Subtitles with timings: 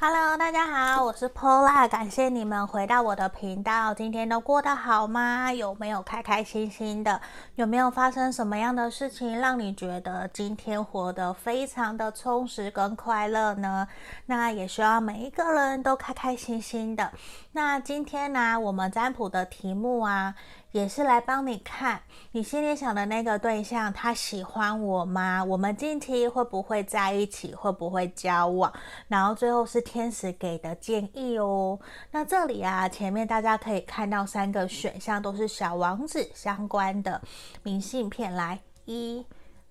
[0.00, 3.92] Hello，大家好，我是 Pola，感谢你们回到我的频道。
[3.92, 5.52] 今天都过得好吗？
[5.52, 7.20] 有没有开开心心的？
[7.56, 13.88] 有没有发生什么样的事情让你觉得今天活得非常的充实跟快乐呢？
[14.26, 17.10] 那也希望每一个人都开开心心的。
[17.50, 20.32] 那今天呢、我们占卜的题目啊。
[20.72, 25.42] 也是来帮你看你心里想的那个对象，他喜欢我吗？
[25.42, 27.54] 我们近期会不会在一起？
[27.54, 28.72] 会不会交往？
[29.08, 31.78] 然后最后是天使给的建议哦。
[32.10, 37.20] 那这里啊，前面大家可以看到三个选项，都是小王子相关的
[37.62, 38.34] 明信片。
[38.34, 39.24] 来，一、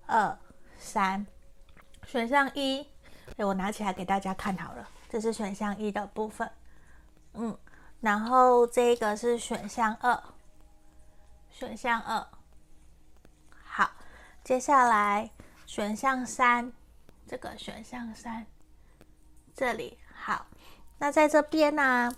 [0.06, 0.36] 二、
[0.78, 1.24] 三，
[2.06, 2.84] 选项一，
[3.36, 6.50] 哎，我拿起来给大家看好了，这是选项一的部分。
[7.34, 7.56] 嗯，
[8.00, 10.20] 然后这个是选项二。
[11.58, 12.24] 选项二，
[13.64, 13.90] 好，
[14.44, 15.28] 接下来
[15.66, 16.72] 选项三，
[17.26, 18.46] 这个选项三，
[19.56, 20.46] 这里好，
[20.98, 22.12] 那在这边呢、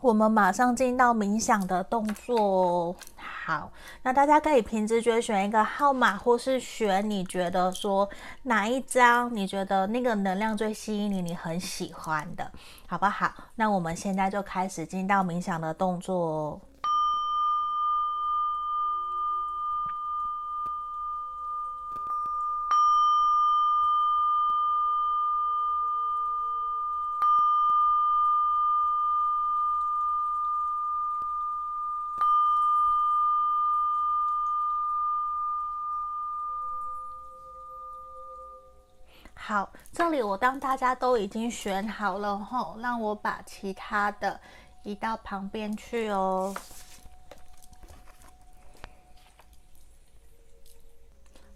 [0.00, 2.96] 我们马上进到冥想的动作哦。
[3.18, 3.70] 好，
[4.04, 8.08] 那大家可以凭直觉选一个号码，或是选你觉得说
[8.44, 12.50] 哪一张你觉得那个能量最吸引你，你很喜欢的，
[12.88, 13.34] 好不好？
[13.56, 16.60] 那我们现在就开始进到冥想的动作哦。
[39.46, 44.40] 好，这里我当大家都已经选好了后，让我把其他的
[44.82, 46.52] 移到旁边去哦。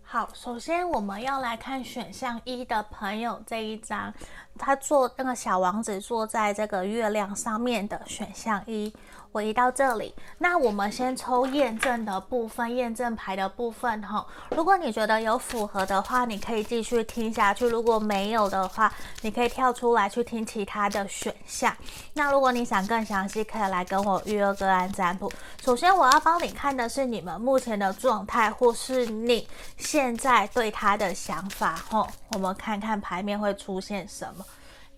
[0.05, 4.15] 好，首先我们要来看选项一的朋友这一张，
[4.57, 8.95] 他坐那个小王子坐在这个月亮上面的选项一。
[9.33, 14.27] 回到这里，那我们先抽验证的部分，验证牌的部分哈。
[14.51, 18.93] 如果你觉得有符合的话，你可以继续听下去；如果没有的话，
[19.23, 21.75] 你可以跳出来去听其他的选项。
[22.15, 25.31] 那如果你想更详细，可以来跟我预约个案占卜。
[25.63, 32.07] 首先，我要帮你看的是你们目前的状态，或是你现在对他的想法哈。
[32.33, 34.45] 我们看看牌面会出现什么。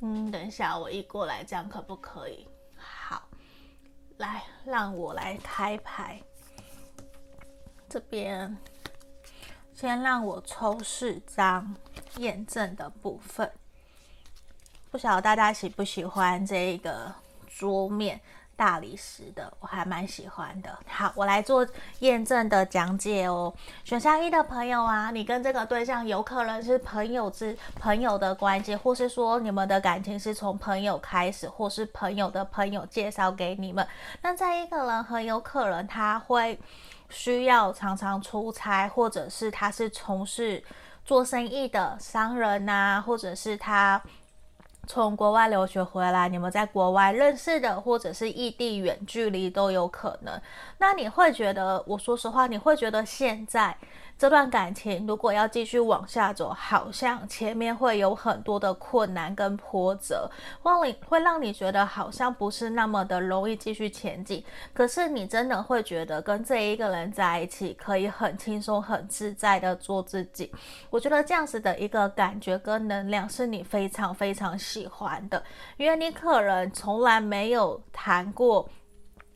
[0.00, 2.48] 嗯，等一下我移过来，这样可不可以？
[4.22, 6.22] 来，让我来开牌。
[7.88, 8.56] 这边
[9.74, 11.74] 先让我抽四张
[12.18, 13.50] 验证的部分。
[14.92, 17.12] 不晓得大家喜不喜欢这个
[17.48, 18.20] 桌面。
[18.56, 20.78] 大理石的，我还蛮喜欢的。
[20.86, 21.66] 好，我来做
[22.00, 23.52] 验证的讲解哦。
[23.84, 33.86] 选项一的朋友啊，你跟这个对象有可能是朋友之朋友的关系，或是说你们的感情是从朋友开始，或是朋友的朋友介绍给你们。
[34.20, 36.58] 那这一个人很有可能他会
[37.08, 40.62] 需要常常出差，或者是他是从事
[41.04, 44.00] 做生意的商人啊，或者是他。
[44.86, 50.40] 从国外留学回来，你们在国外认识的，或者是异地远距离都有可能。
[50.78, 53.76] 那你会觉得，我说实话，你会觉得现在。
[54.22, 60.30] 这段感情如果要继续往下走，好像前面会有很多的困难跟波折，
[60.62, 64.44] 会会让你觉得好像不是那么的容易继续前进。
[64.72, 70.52] 可是你真的会觉得跟这一个人在一起，可以很轻松、很自在的做自己。
[70.88, 75.42] 我觉得这样子的一个感觉跟能量是你非常非常喜欢的，
[75.76, 78.68] 因为你可能从来没有谈过，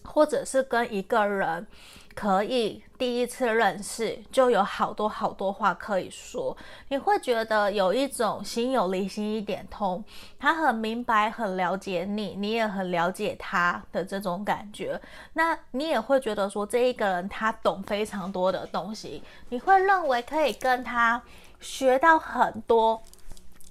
[0.04, 1.66] 或者是跟一个人。
[2.16, 6.56] 可以第一次认识就有好多好多话可以说，
[6.88, 10.02] 你会觉得有一种心有灵犀一点通，
[10.38, 14.98] 他很明白、很了解你，你也很了解他的这种感觉。
[15.34, 21.22] 那你也会觉得说，这一个人他懂非常多的东西，你会认为可以跟他
[21.60, 23.02] 学到很多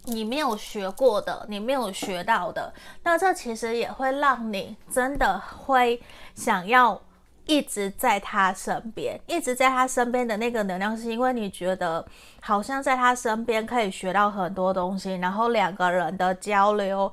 [0.04, 2.72] 你没有学过的、你没有学到的。
[3.02, 6.00] 那这其实也会让你真的会
[6.36, 7.02] 想要。
[7.46, 12.06] 一直在他身边，一直在他身边的那个能量，是因为你觉得
[12.42, 17.12] 好像在他身边可以学到很多东西，然后两个人的交流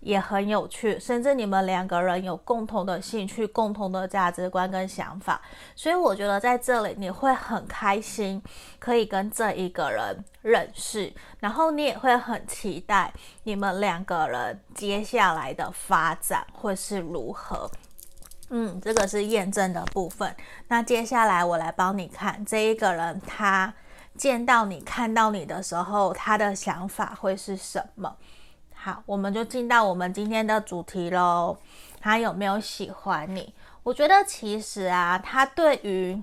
[0.00, 5.40] 也很有趣，甚至你们两个人有共同的兴趣、共同的价值观跟想法，
[5.76, 8.42] 所以我觉得在这里你会很开心，
[8.78, 13.12] 可以跟这一个人认识，然后你也会很期待
[13.44, 17.70] 你们两个人接下来的发展会是如何。
[18.54, 20.36] 嗯，这个是验证的部分。
[20.68, 23.72] 那接下来我来帮你看这一个人，他
[24.14, 28.14] 见到你、看到你的时候，他的想法会是什么？
[28.74, 31.56] 好，我们就进到我们今天的主题喽。
[31.98, 33.54] 他有没有喜欢你？
[33.84, 36.22] 我觉得其实啊，他对于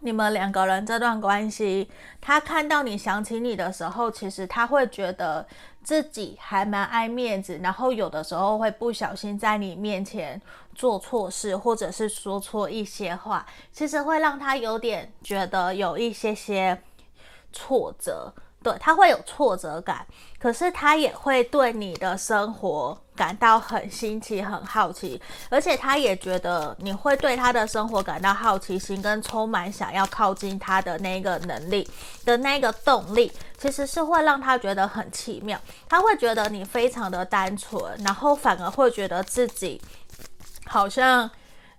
[0.00, 1.90] 你们两个人这段关系，
[2.20, 5.46] 他看到你想起你的时候，其实他会觉得
[5.82, 10.40] 自己还蛮爱面子，然后有的时候会不小心在你面前
[10.74, 16.80] 做错事，或者是说错一些话，其实会让他有点觉得有一些些
[17.52, 18.32] 挫折。
[18.62, 20.04] 对，他会有挫折感，
[20.40, 31.88] 可是他也会对你的生活感到很新奇、很好奇，而且他也觉得你会对他的生活感到好奇心，跟充满想要靠近他的那个能力
[32.24, 35.58] 的那个动力，其实是会让他觉得很奇妙。
[35.88, 39.80] 他会觉得你非常的单纯，然后反而会觉得自己
[40.66, 41.28] 好像。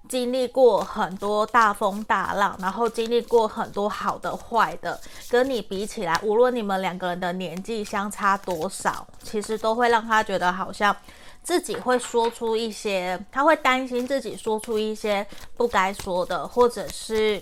[0.09, 4.97] 经历过很多大风大浪，然后经历过很多好的坏的，
[5.29, 10.95] 跟你比起来，无论你们两个人的年纪相差多少，其实都会让他觉得好像
[11.47, 17.41] 自己会说出一些，他会担心自己说出一些不该说的，或者是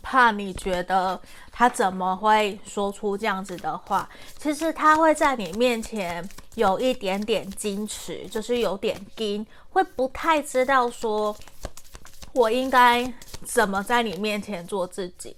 [0.00, 1.20] 怕你觉得
[1.52, 4.08] 他怎么会说出这样子的话。
[4.38, 11.36] 其实他会在你面前有一点点矜持，就是有点矜，会不太知道说。
[12.32, 13.12] 我应该
[13.44, 15.36] 怎么在你面前做自己？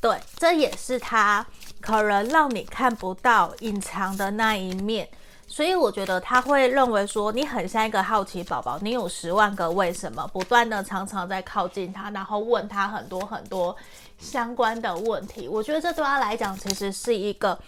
[0.00, 1.46] 对，这也是他
[1.80, 5.08] 可能让你看不到隐藏的那一面。
[5.52, 13.76] 所以我觉得他会认为说你很像一个好奇宝宝，你有十万个为什么，不断的常常在靠近他，然后问他很多很多
[14.16, 15.48] 相关的问题。
[15.48, 17.58] 我觉得这对他来讲，其实是一个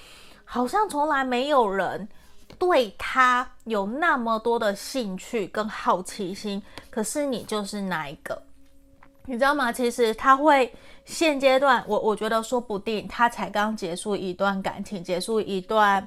[0.45, 2.09] 好像从来没有人
[2.57, 8.41] 对他有那么多的兴趣跟好奇心，可是你就是那一个。
[9.27, 9.73] 你知道吗？
[9.73, 10.73] 其实他会
[11.05, 16.07] 现阶段，我我觉得说不定他才刚结束一段感情，结束一段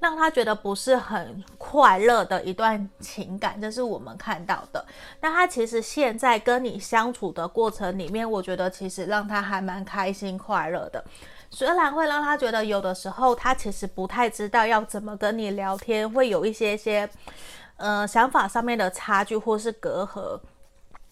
[0.00, 4.84] 让他觉得不是很快乐的一段情感，这是我们看到的。
[5.20, 11.04] 那他其实现在跟你相处的过程里面，我觉得其实让他还蛮开心快乐的。
[11.50, 17.08] 虽然会让他觉得有的时候他其实不太知道要怎么跟你聊天，会有一些些
[17.76, 20.38] 呃想法上面的差距或是隔阂。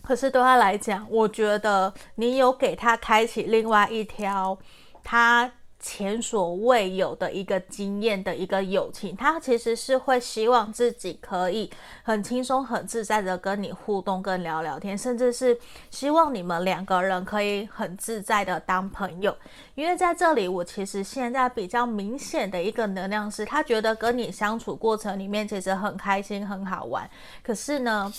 [0.03, 4.57] 可是对他来讲，我觉得你有给他开启另外一条
[5.03, 5.51] 他
[5.89, 9.15] 前所未有的一个经验的一个友情。
[9.15, 11.71] 他其实是会希望自己可以
[12.03, 15.57] 很轻松、很自在的跟你互动、跟聊聊天，甚至是
[15.89, 19.37] 希望你们两个人可以很自在的当朋友。
[19.77, 27.09] 因为在这里，我其实现在比较明显的一个能量是，他觉得跟你相处过程里面其实很开心、很好玩。
[27.45, 28.13] 可是呢，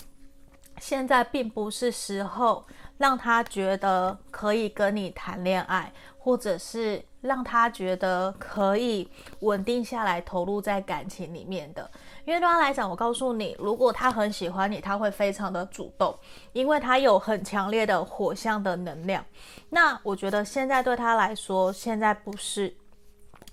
[0.79, 2.65] 现在并不是时候
[2.97, 9.07] 让他觉得可以跟你谈恋爱，或者是让他觉得可以
[9.41, 11.87] 稳定下来投入在感情里面的。
[12.25, 16.17] 因为对他来讲，我告诉你，如果他很喜欢你，他会非常的主动，
[16.53, 19.23] 因为他有很强烈的火象的能量。
[19.69, 22.75] 那我觉得现在对他来说，现在不是，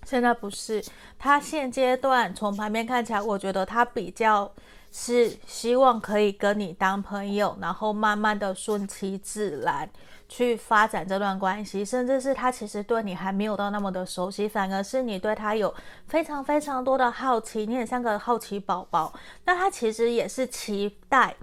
[0.05, 0.83] 现在不是。
[1.19, 4.51] 他现阶段从旁边看起来，我觉得他比较。
[4.97, 9.91] 是希望可以跟你当朋友，然后慢慢的顺其自然
[10.29, 15.73] 去发展这段关系，甚至是他其实对你还没有到那么的熟悉，反而是你对他有
[16.07, 19.13] 非常非常多的好奇，你很像个好奇宝宝，
[19.45, 21.35] 那他其实也是期待。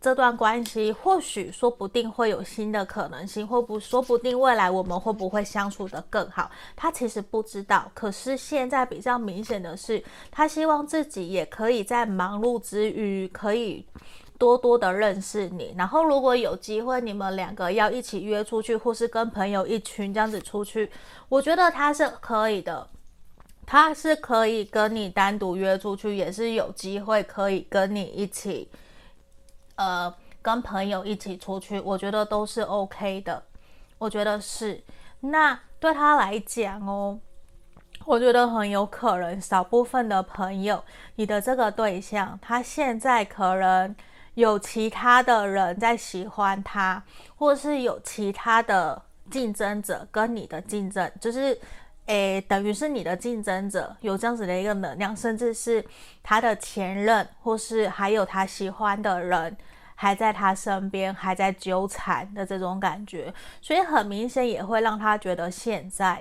[0.00, 7.90] 这段关系或许说不定会有新的可能性，或不说不定未来我们会不会相处得更好，他其实不知道。
[7.94, 13.86] 可是现在比较明显的是，他希望自己也可以在忙碌之余，可以
[14.44, 15.74] 多多的认识你。
[15.78, 20.90] 然后如果有机会，你们两个要一起约出去，或是跟朋友一群这样子出去，
[21.30, 22.86] 我觉得他是可以的，
[23.64, 28.68] 他是可以跟你单独约出去，也是有机会可以跟你一起。
[29.76, 33.42] 呃，跟朋友一起出去，我觉得都是 OK 的。
[33.96, 34.84] 我觉得是。
[35.20, 37.18] 那对他来讲哦，
[38.04, 40.84] 我觉得很有可能，少部分的朋友，
[41.14, 43.96] 你的这个对象，他现在可能
[44.34, 47.02] 有其他的人在喜欢他，
[47.36, 49.00] 或是有其他的
[49.30, 51.56] 竞争者跟你的竞争，就是，
[52.06, 55.84] 诶，等于是你的竞争者有这样子的一个能量，甚至是
[56.22, 59.56] 他的前任，或是还有他喜欢的人
[59.94, 66.20] 还在他身边，还在纠缠的这种感觉，所以很明显也会让他觉得现在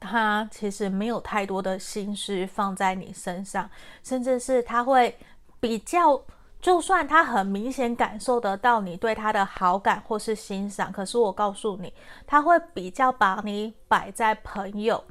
[0.00, 3.68] 他其实没有太多的心思放在你身上，
[4.02, 5.18] 甚至是他会
[5.60, 6.22] 比较。
[6.64, 11.92] 就算他很明显感受得到你对他的好感或是欣赏，可是我告诉你，
[12.26, 15.04] 他会比较把你摆在朋友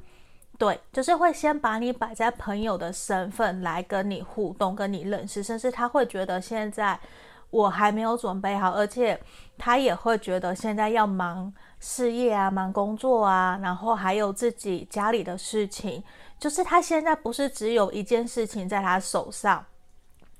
[0.58, 6.98] 对，就是会先把你摆在朋友的身份来跟你互动、跟你认识，甚至他会觉得现在
[7.50, 9.16] 我还没有准备好，而且
[9.56, 16.02] 他也会觉得现在要忙事业啊、忙工作啊，然后还有自己家里的事情，
[16.36, 19.64] 就是他现在不是只有一件事情在他手上，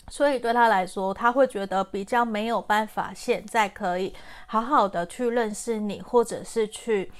[0.08, 4.14] 所以对他来说，他会觉得比较没有办法现在可以
[4.46, 7.10] 好好的去认识你，或者是去。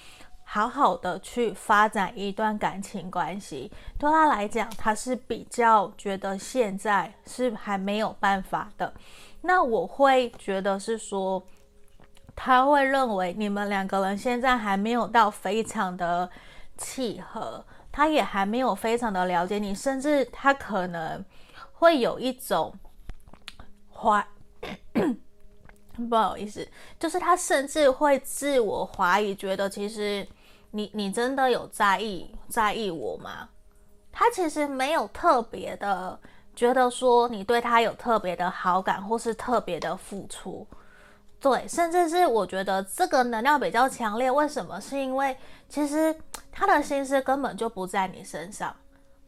[0.47, 8.93] 好好的去发展一段感情关系，对他来讲，他是比较觉得现在是还没有办法的。
[9.41, 11.43] 那我会觉得是说，
[12.37, 16.29] 他会认为你们两个人现在还没有到非常的
[16.76, 21.25] 契合，他也还没有非常的了解你，甚至他可能
[21.85, 22.75] 会有一种
[23.93, 24.26] 怀。
[26.09, 26.67] 不好意思，
[26.99, 30.26] 就是他甚至会自我怀疑，觉得其实。
[30.76, 33.49] 你你真的有在意在意我吗？
[34.11, 36.19] 他其实没有特别的
[36.57, 40.67] 觉得说你对他有特别的好感或是特别的付出，
[41.38, 44.29] 对，甚至是我觉得这个能量比较强烈。
[44.29, 44.81] 为什么？
[44.81, 45.37] 是因为
[45.69, 46.12] 其实
[46.50, 48.75] 他的心思根本就不在你身上，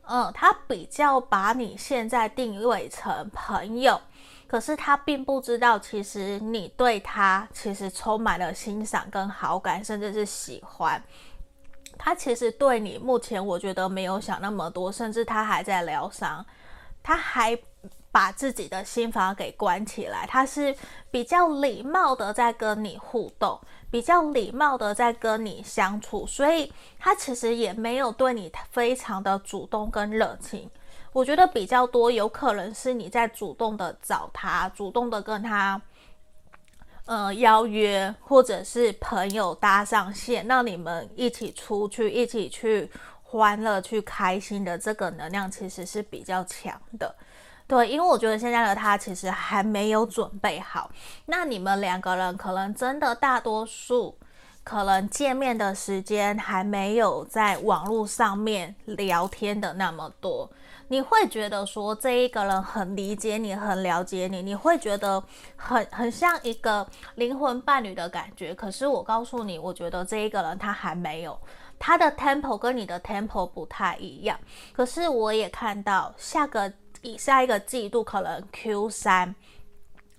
[0.08, 4.00] 嗯，他比较把你现在定位成朋友，
[4.46, 11.02] 可是他并不知道其实你对他其实充满了欣赏跟好感，甚至是喜欢。
[11.98, 16.44] 他其实对你目前我觉得没有想那么多，甚至他还在疗伤，
[17.02, 17.58] 他还
[18.12, 20.26] 把自己的心房给关起来。
[20.26, 20.76] 他是
[21.10, 23.58] 比较礼貌的在跟你互动，
[23.96, 30.70] 比较礼貌的在跟你相处，所以他其实也没有对你非常的主动跟热情。
[31.14, 35.80] 我觉得比较多有可能是你在主动的找他，主动的跟他。
[37.06, 42.90] 呃，邀约或者是朋友搭上线，让你们一起出去，一起去
[43.22, 47.14] 欢乐、去开心的这个能量，其实是比较强的。
[47.68, 50.90] 对，因为我觉得现在的他其实还没有准备好。
[51.26, 54.16] 那你们两个人可能真的大多数，
[54.62, 60.48] 可能见面的时间还没有在网络上面聊天的那么多。
[60.88, 65.20] 你会觉得说这一个人很理解你，很了解你，你会觉得
[65.56, 68.54] 很很像一个灵魂伴侣的感觉。
[68.54, 71.36] 可是我告诉你，我觉得这一个人他还没有，
[71.80, 74.38] 他的 tempo 跟你的 tempo 不太一样。
[74.72, 79.34] 可是我也看到下个以下一个季度可能 Q 三，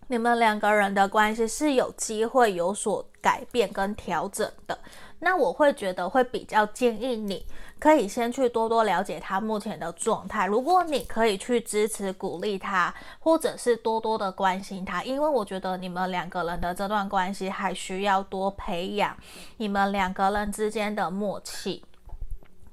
[0.08, 4.78] 你们两个人的关系是有机会有所改变跟调整的。
[5.20, 7.44] 那我会觉得会比较建议你
[7.80, 10.46] 可以先去多多了解他目前的状态。
[10.46, 19.18] 如果你可以去支持鼓励他，或者是多多的关心他，因为我觉得你们两个人的这段关系还需要多培养
[19.58, 21.84] 你们两个人之间的默契。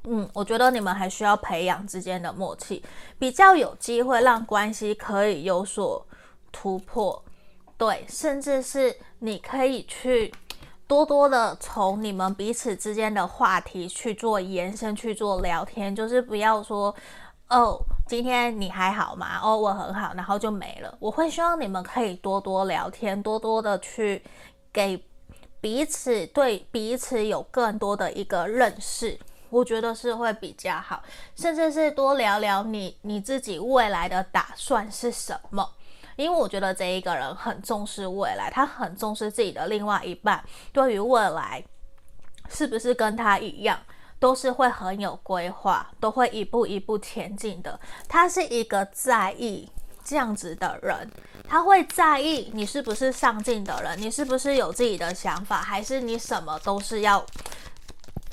[0.04, 2.82] 嗯，我觉得你们还需要培养之间的默契，
[3.18, 6.06] 比较有机会让关系可以有所
[6.52, 7.24] 突破。
[7.76, 10.32] 对，甚至是你可以去。
[10.86, 16.94] 多多的从你们彼此之间的话题去做延伸，去做聊天，就是不要说
[17.48, 19.40] 哦，今天你还好吗？
[19.42, 20.94] 哦，我很好，然后就没了。
[21.00, 24.22] 我会希望你们可以多多聊天，多多的去
[24.70, 25.02] 给
[25.58, 29.18] 彼此对彼此有更多的一个认识，
[29.54, 31.00] 我觉得是会比较好，
[31.36, 35.70] 甚至是多聊聊你你自己未来的打算是什么。
[36.16, 40.42] 因为我觉得这一个人很重视未来，他很重视自己的另外一半，
[40.72, 41.64] 对于未来
[42.48, 43.78] 是不是跟他一样，
[44.18, 47.78] 都是会很有规划，都会一步一步前进的。
[48.08, 49.68] 他是一个在意
[50.04, 51.10] 这样子的人，
[51.48, 57.24] 他会在意你是不是上进的人，你是不是有自己的想法，还是你什么都是要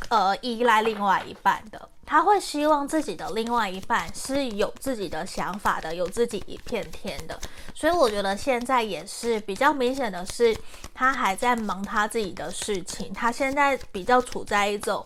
[0.10, 1.90] 呃依赖另外一半的。
[2.06, 7.40] 他会希望自己的另外一半是有自己的想法的，有自己一片天的。
[7.74, 10.54] 所以我觉得现在也是比较明显的是，
[10.94, 13.14] 他还在忙他自己的事情。
[13.14, 15.06] 他现在比较处在一种，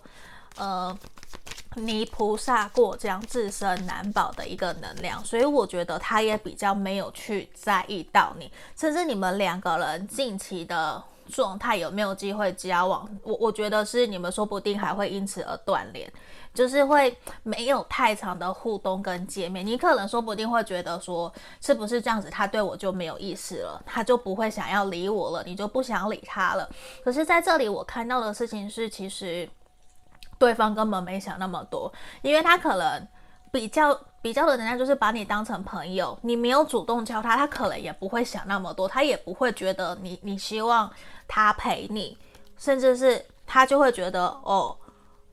[0.58, 0.98] 呃，
[1.75, 5.24] 泥菩萨过这样自身难保的一个能量。
[5.24, 16.12] 所以我觉得他也比较没有去在意到你，甚至你们两个人近期的状态有没有机会交往，我我觉得是你们说不定还会因此而断联。
[16.53, 17.13] 就是会
[17.44, 21.29] 没有太长的互动跟见面，你可能说不定会觉得说，
[21.60, 26.70] 是不是这样子，他对我就没有意思了，他就不会想要理我了，你就不想理他了。
[27.03, 29.50] 可是在这里我看到的事情是，其实
[30.39, 31.91] 对方根本没想那么多，
[32.22, 33.05] 因为他可能
[33.55, 40.91] 比较比较的能量就是把你当成朋友，你没有主动叫他，他可能也不会想那么多，他也不会觉得你你希望
[41.25, 42.17] 他陪你，
[42.57, 44.75] 甚至是他就会觉得哦。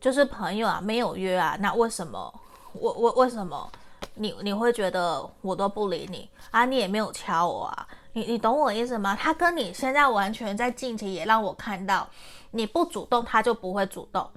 [0.01, 2.33] 就是朋友啊，没有约啊，那为什么
[2.73, 3.71] 我我为什么
[4.15, 6.65] 你你会觉得我都不理你啊？
[6.65, 7.87] 你也没有敲我啊？
[8.13, 9.17] 你你懂我意思吗？
[9.17, 12.09] 他跟你现在完全在近期也让我看到，
[12.51, 14.29] 你不主动他就不会主动，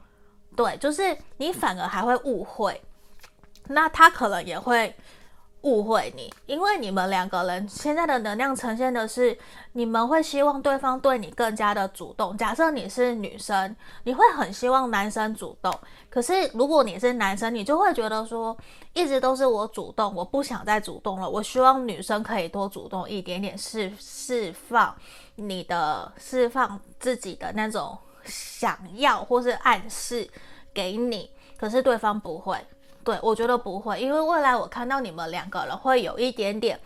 [0.56, 2.80] 对，就是你反而还会误会，
[3.68, 4.96] 那他可能也会。
[5.66, 9.36] 误会你，因为你们两个人现在的能量呈现的是，
[9.72, 12.38] 你们会希望对方对你更加的主动。
[12.38, 15.74] 假设你是女生，你会很希望男生主动。
[16.08, 18.56] 可是如果你是男生，你就会觉得说，
[18.94, 21.28] 一直都是我主动，我不想再主动了。
[21.28, 24.96] 我希望女生可以多主动一点点，释释放
[25.34, 30.30] 你的，释放自己的那种想要或是暗示
[30.72, 31.32] 给你。
[31.58, 32.56] 可是对方不会。
[33.06, 36.78] 对，我觉得不会，因为未来我看到你们两个人会有一点点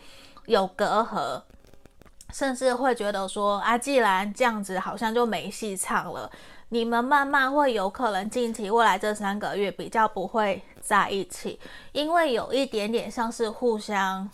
[0.48, 1.42] 有隔阂，
[2.34, 6.30] 甚至会觉得说啊，既然这样子，好像就没戏唱了。
[6.72, 11.58] 你们慢慢会有可能近期未来这三个月比较不会在一起，
[11.94, 14.30] 因为有一点点像是互相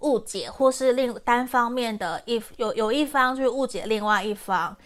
[0.00, 4.76] 误解，或是另单方面的一有有一方去误解另外一方。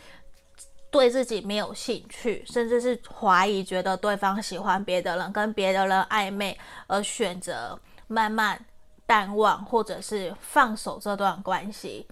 [0.94, 8.64] 对自己没有兴趣，甚至是怀疑，觉得对方喜欢别的人，跟别的人暧昧，而选择慢慢
[9.04, 12.06] 淡忘，或者是放手这段关系。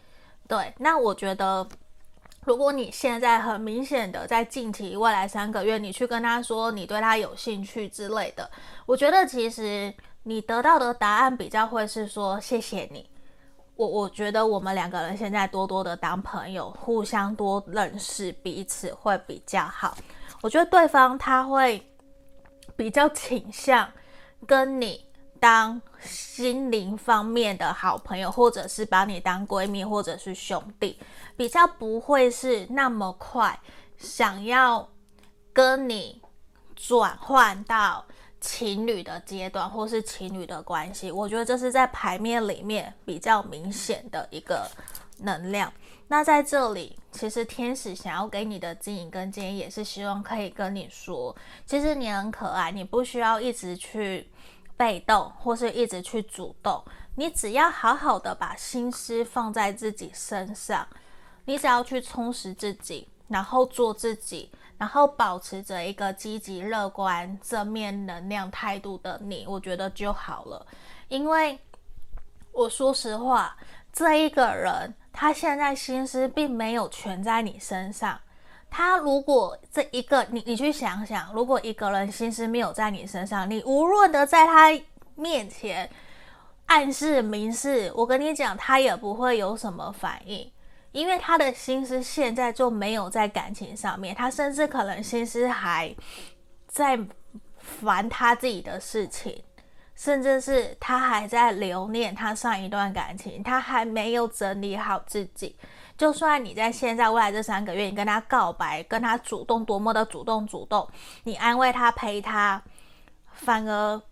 [0.48, 1.64] 对，那我觉得，
[2.44, 8.50] 如果你现在很明显的在近期未来三个月，你去跟他说你对他有兴趣之类的，
[8.84, 13.08] 我觉得其实你得到的答案比较会是说谢谢你。
[13.76, 19.96] 我我觉得我们两个人现在多多的当朋友，互相多认识彼此会比较好。
[20.40, 21.84] 我觉得对方他会
[22.76, 23.90] 比较倾向
[24.46, 25.04] 跟你
[25.40, 30.98] 当心灵方面的好朋友，或者是把你当闺蜜，或者是兄弟，
[31.36, 33.58] 比较不会是那么快
[33.96, 34.88] 想要
[35.52, 36.20] 跟你
[36.76, 38.04] 转换到。
[38.42, 44.68] 情侣的阶段，或是情侣的关系，我觉得这是在牌面里面比较明显的一个
[45.18, 45.72] 能量。
[46.08, 54.28] 那在这里，其实天使想要给你的指引跟建议，也是希望可以跟你说，其实你很可爱，你不需要一直去
[54.76, 56.82] 被动，或是一直去主动，
[57.14, 60.86] 你只要好好的把心思放在自己身上，
[61.44, 64.50] 你只要去充实自己，然后做自己。
[64.82, 70.66] 然后保持着一个积极、乐观、正面能量态度的你，我觉得就好了。
[71.06, 71.56] 因为
[72.50, 73.56] 我说实话，
[73.92, 78.18] 这一个人他现在心思并没有全在你身上。
[78.68, 85.88] 他如果这一个你，你去想想，如果一个人心思没有在你身上，你无论的在他面前
[86.66, 90.50] 暗示、明示，我跟你讲，他也不会有什么反应。
[90.92, 95.94] 因为他的心思现在就没有在感情上面，他甚至可能心思还
[96.66, 96.98] 在
[97.58, 99.42] 烦他自己的事情，
[99.94, 105.56] 甚至是他还在留恋他上一段感情，他还没有整理好自己。
[105.96, 110.88] 就算你在现在未来这三个月，你跟他告白，跟他主动多么的主动主动，
[111.24, 112.60] 你安慰他陪他，
[113.32, 114.02] 反而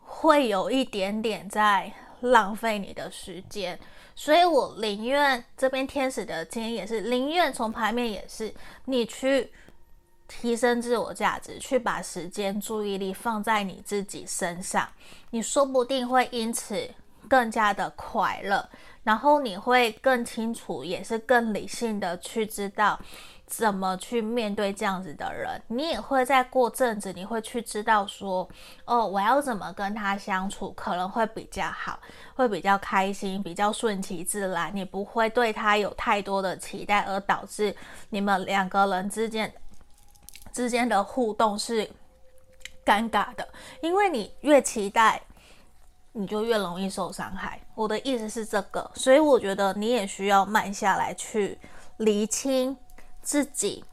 [0.00, 3.78] 会有一点点在浪费你的时间。
[4.14, 8.52] 所以我宁愿这边天使的建议也是，宁愿从牌面也是
[8.86, 9.52] 你去
[10.28, 14.88] 提升自我价值，去把时间、注意力放在你自己身上，
[15.30, 16.88] 你说不定会因此
[17.28, 18.68] 更加的快乐，
[19.02, 22.98] 然后你会更清楚，也是更理性的去知道。
[23.54, 25.60] 怎么去面对这样子的人？
[25.66, 28.48] 你也会在过阵子，你会去知道说，
[28.86, 32.00] 哦，我要怎么跟他相处，可能会比较好，
[32.34, 34.74] 会比较开心，比较顺其自然。
[34.74, 37.76] 你不会对他有太多的期待，而导致
[38.08, 39.52] 你们两个人之间
[40.50, 41.86] 之间的互动是
[42.86, 43.46] 尴尬的。
[43.82, 45.20] 因为你越期待，
[46.12, 47.60] 你就越容易受伤害。
[47.74, 51.58] 我的意思是这个，所以我觉得你也需要慢下来去
[51.98, 52.74] 厘清。
[53.22, 53.84] 自己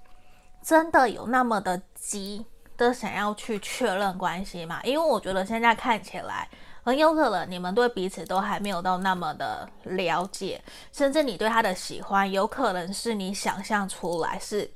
[0.61, 4.81] 真的有那么的急的想要去确认关系吗？
[4.83, 6.49] 因为我觉得现在看起来
[6.83, 10.61] 很有可能你们对彼此都还没有到那么的了解，
[10.91, 14.69] 甚至你对他的喜欢有可能是你想象出来，是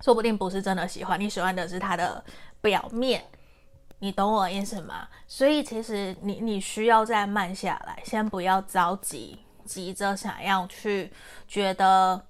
[0.00, 2.22] 说不定不是真的喜欢，你喜欢的是他的
[2.60, 3.24] 表面，
[4.00, 5.06] 你懂我意思吗？
[5.28, 11.12] 所以其实你你需要再慢下来，先不要着急，急着想要去
[11.46, 12.20] 觉得。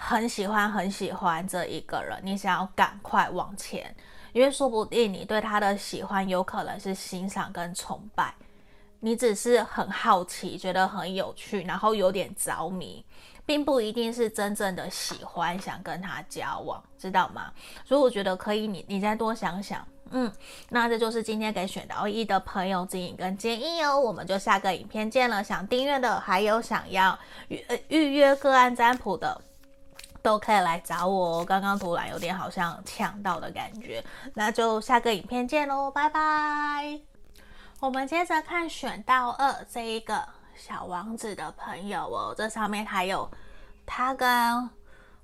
[0.00, 3.92] 很喜欢很喜欢这一个人，你想要赶快往前，
[4.32, 8.32] 因为说不定你对他的喜欢有可能是欣赏跟崇拜，
[9.00, 13.04] 你只是很好奇，觉得很有趣，然后有点着迷，
[13.44, 17.52] 并不一定是真正的喜欢，想跟他交往，知道吗？
[17.84, 19.84] 所以我觉得可以你，你再多想想。
[20.10, 20.32] 嗯，
[20.70, 24.00] 那这就是今天给选到一的朋友指引跟建议哦。
[24.00, 25.44] 我们就下个影片见了。
[25.44, 29.38] 想订阅的，还有想要预预约个案占卜的，
[30.28, 31.44] 都可以来找我哦。
[31.44, 37.00] 刚刚突然有点好像呛到的感觉，那就下个影片见喽，拜拜。
[37.80, 40.22] 我们接着看选到二这一个
[40.54, 43.30] 小王子的朋友哦，这上面还有
[43.86, 44.68] 他跟。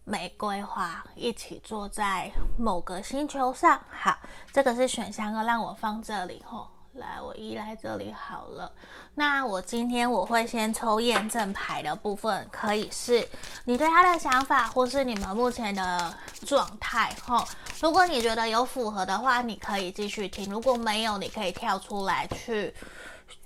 [0.06, 3.80] 玫瑰花一起坐在某个星球上。
[3.90, 4.18] 好，
[4.52, 6.68] 这个是选项二，让我放这里吼。
[6.94, 8.70] 来，我移来这里好了。
[9.14, 13.26] 那我今天我会先抽验证牌的部分，可以是
[13.64, 16.14] 你对他的想法，或是你们目前的
[16.46, 17.46] 状态吼。
[17.80, 22.72] 如果你觉得有符合的话，你可以继续听；如果没有，你可以跳出来去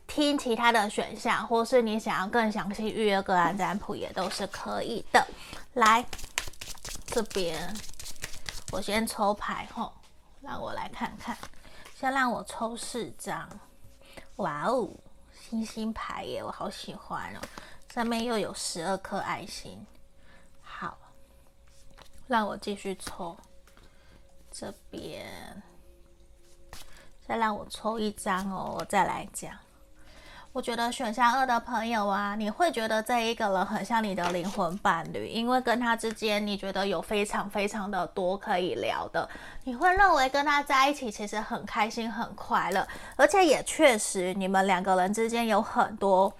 [0.06, 5.26] 听其他的选项，或是你想要更详细预约个案占卜也都是可以的。
[5.74, 6.04] 来。
[7.11, 7.74] 这边
[8.70, 9.90] 我先抽牌吼，
[10.42, 11.34] 让我来看看。
[11.98, 13.48] 先让我抽四张，
[14.37, 14.88] 哇哦，
[15.32, 17.40] 星星牌耶，我好喜欢哦。
[17.92, 19.84] 上面又有十二颗爱心。
[20.62, 20.96] 好，
[22.28, 23.37] 让我继续抽。
[24.48, 25.61] 这边
[27.26, 29.52] 再让我抽一张哦，我再来讲。
[30.52, 39.28] 我觉得选项二的朋友啊，你会觉得这一个人很像你的灵魂伴侣，因为跟他之间你觉得有非常非常的多可以聊的，
[39.64, 46.32] 你会认为跟他在一起其实很开心很快乐，而且也确实你们两个人之间有很多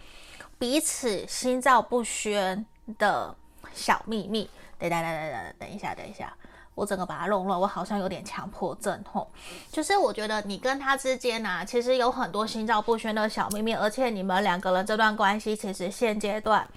[0.59, 2.67] 彼此心照不宣
[2.99, 3.35] 的
[3.73, 4.51] 小秘密。
[4.79, 6.33] 等等等等等，等一下，等一下。
[6.79, 9.29] 我整个把它弄乱，我好像有点强迫症吼。
[9.73, 16.69] 就是我觉得你跟他之间呢、啊，其实有很多心照不宣的小秘密，而且你们两个人这段关系其实现阶段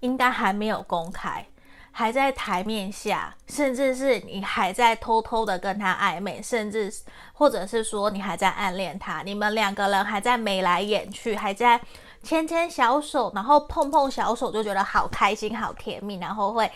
[0.00, 1.46] 应该还没有公开，
[1.90, 6.92] 还在台面下，甚至是你还在偷偷的跟他暧昧，甚至
[7.32, 11.80] 或者是说你还在暗恋他，你们两个人还在眉来眼去，还在
[12.22, 16.70] 牵牵小手，然后碰碰小手，就觉得好开心、好甜蜜，然后会。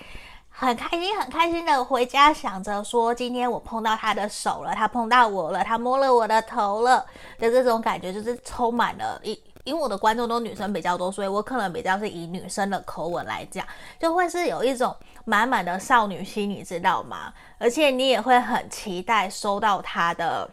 [0.59, 7.05] 很开心，很开心的回家，想着说今天我碰到他的手了，他碰到我了，他摸了我的头了
[7.39, 9.21] 的这种感觉，就是充满了。
[9.23, 13.67] 因因为我的观众都女生比较多，所以我可能比较是以女生的口吻来讲，
[14.01, 17.31] 就会是有一种满满的少女心，你知道吗？
[17.59, 20.49] 而且你也会很期待收到他的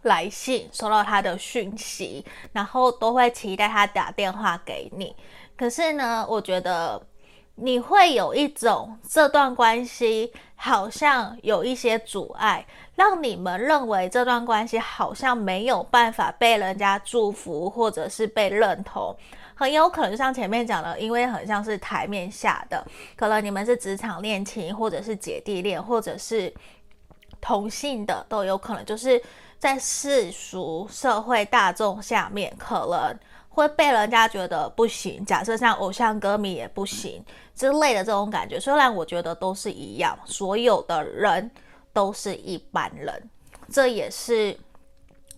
[0.00, 5.14] 来信，收到他的讯息，然后都会期待他打电话给你。
[5.58, 6.98] 可是呢，我觉得。
[7.56, 12.64] 你会有一种这段关系好像有一些阻碍，
[12.94, 19.16] 让你们认为这段关系好像没有办法被人家祝福，或者是被认同。
[19.54, 26.52] 很有可能像前面讲的，因为很像是台面下的，可能你们是职场恋情，或者是姐弟恋，或者是
[27.40, 29.20] 同性的，都有可能，就是
[29.58, 33.18] 在世俗社会大众下面，可能。
[33.56, 38.60] 会被人家觉得不行，假设像偶像歌迷也不行之类的这种感觉。
[38.60, 41.50] 虽然我觉得都是一样，所有的人
[41.90, 43.30] 都是一般人，
[43.72, 44.54] 这也是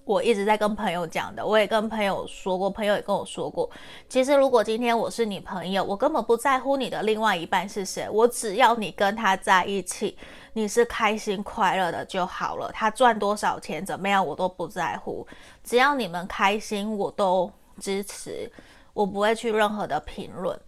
[0.04, 1.46] 我一直在跟朋友讲的。
[1.46, 3.70] 我也跟朋友说过，朋友也跟我说过，
[4.09, 10.18] 其实如果今天我是你朋友，我根本不在乎你的另外一半是谁，我只要你跟他在一起，
[10.54, 12.68] 你是开心快乐的就好了。
[12.72, 15.24] 他赚多少钱怎么样，我都不在乎，
[15.62, 17.48] 只要你们开心，我都。
[17.79, 18.51] 支持，
[18.93, 20.59] 我不会去任何的评论，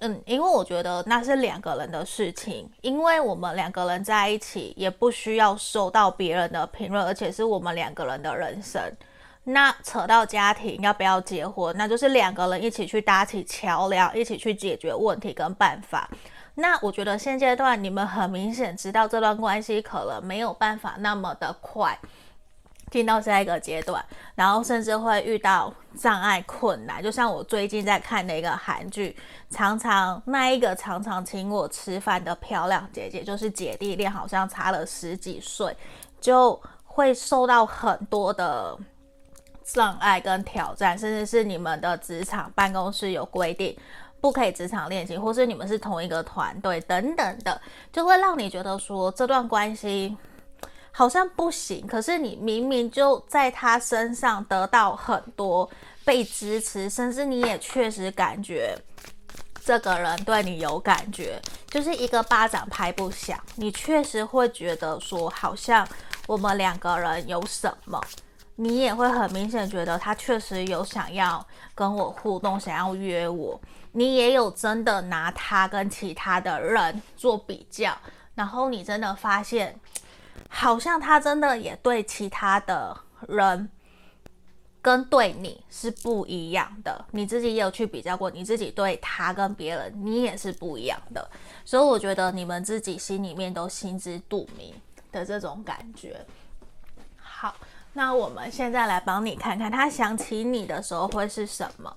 [0.00, 8.80] 嗯，因为我觉得那是两个人的事情，因为我们两个人在一起也不需要受到别人的评论，而且是我们两个人的人生。
[9.44, 16.08] 那扯到家庭要不要结婚，那就是两个人一起去搭起桥梁，一起去解决问题跟办法。
[16.54, 21.98] 那我觉得现阶段你们很明显知道这段关系可能没有办法那么的快。
[22.92, 29.16] 进到下一个阶段，然后甚至会遇到障碍困难，就像我最近在看的一个韩剧，
[29.48, 35.74] 常常那一个常常请我吃饭的漂亮姐姐，就是姐弟恋，好像差了十几岁，
[36.20, 38.76] 就会受到很多的
[39.64, 43.74] 障碍跟挑战，甚至是你们的职场办公室有规定
[44.20, 47.58] 不可以职场恋情，或是你们是同一个团队等等的，
[47.90, 50.14] 就会让你觉得说这段关系。
[50.92, 55.68] 好像不行，可是你明明就在他身上得到很多
[56.04, 58.78] 被支持，甚至你也确实感觉
[59.64, 63.38] 这个人对你有感觉，就是一个巴掌拍不响。
[63.56, 65.86] 你确实会觉得说，好像
[66.26, 67.98] 我们两个人有什么，
[68.56, 73.58] 你也会很明显觉得他确实有想要跟我互动，想要约我。
[73.92, 77.96] 你也有真的拿他跟其他的人做比较，
[78.34, 79.78] 然后你真的发现，
[80.54, 83.68] 好像他真的也对其他的人
[84.82, 87.04] 跟对你是不一样的。
[87.12, 91.26] 你自己也有去比较过，你自己对他跟别人，你也是不一样的。
[91.64, 94.74] 所以我觉得你们自己心里面都心知肚明
[95.10, 96.24] 的这种感觉。
[97.16, 97.56] 好，
[97.94, 101.96] 那我们现在来帮你看看，他想起你的时候会是什么？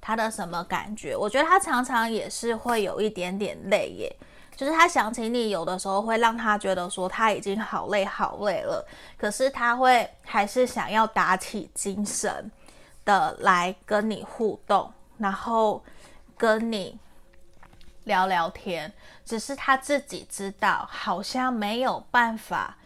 [0.00, 1.16] 他的什么感觉？
[1.16, 4.16] 我觉得他常常也是会有一点点累耶，
[4.58, 8.84] 就是他想起你，有的时候会让他觉得说他已经好累好累了，
[9.16, 12.50] 可是他会还是想要打起精神
[13.04, 15.80] 的来跟你互动，然后
[16.36, 16.98] 跟你
[18.02, 18.92] 聊聊天，
[19.24, 22.76] 只是他自己知道好像没有办法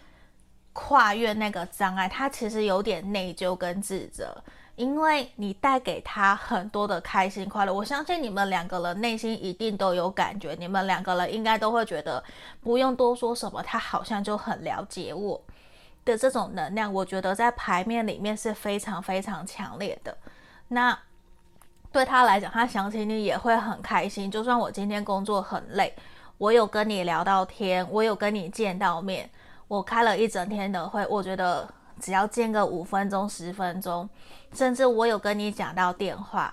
[0.74, 4.44] 跨越那个障碍，他其实有点内疚跟自责。
[4.82, 12.20] 因为你带给他很多的开心快乐，我相信你们两个人内心一定都有感觉，你们两个人应该都会觉得
[12.60, 15.40] 不用多说什么，他好像就很了解我
[16.04, 20.16] 的这种能量，我觉得在牌面里面是非常非常强烈的。
[20.66, 20.98] 那
[21.92, 25.94] 对他来讲，他想起你也会很开心，就算我今天工作很累，
[26.38, 29.30] 我有跟你聊到天，我有跟你见到面，
[29.68, 31.72] 我开了一整天的会，我觉得。
[32.02, 34.10] 只要见个五分钟、十分钟，
[34.52, 36.52] 甚至我有跟你讲到电话，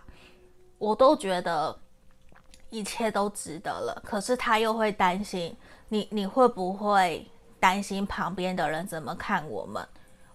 [0.78, 1.76] 我都觉得
[2.70, 4.00] 一切都值得了。
[4.06, 5.58] 可是他又会担心
[5.88, 7.28] 你，你会不会
[7.60, 9.84] 担心旁边的人怎么看我们？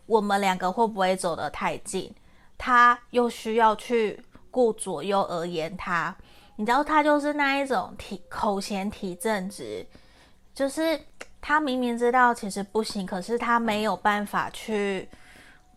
[0.07, 2.13] 我们两个会不会走得太近？
[2.59, 6.17] 他又需要去顾左右而言他，
[6.57, 9.87] 你知道他就是那一种体口嫌体正直，
[10.53, 11.01] 就是。
[11.47, 15.07] 他明明知道其实不行，可是他没有办法去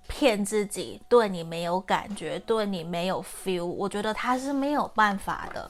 [0.08, 3.66] 骗自己，对你没有感觉，对你没有 feel。
[3.66, 5.70] 我觉得他是没有办法的，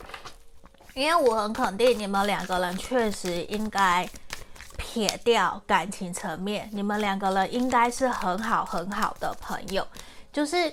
[0.93, 4.07] 因为我很肯定你们两个人确实应该
[4.77, 9.83] 撇掉感情层面，你们两个人应该是很好很好的朋友，
[10.31, 10.71] 就是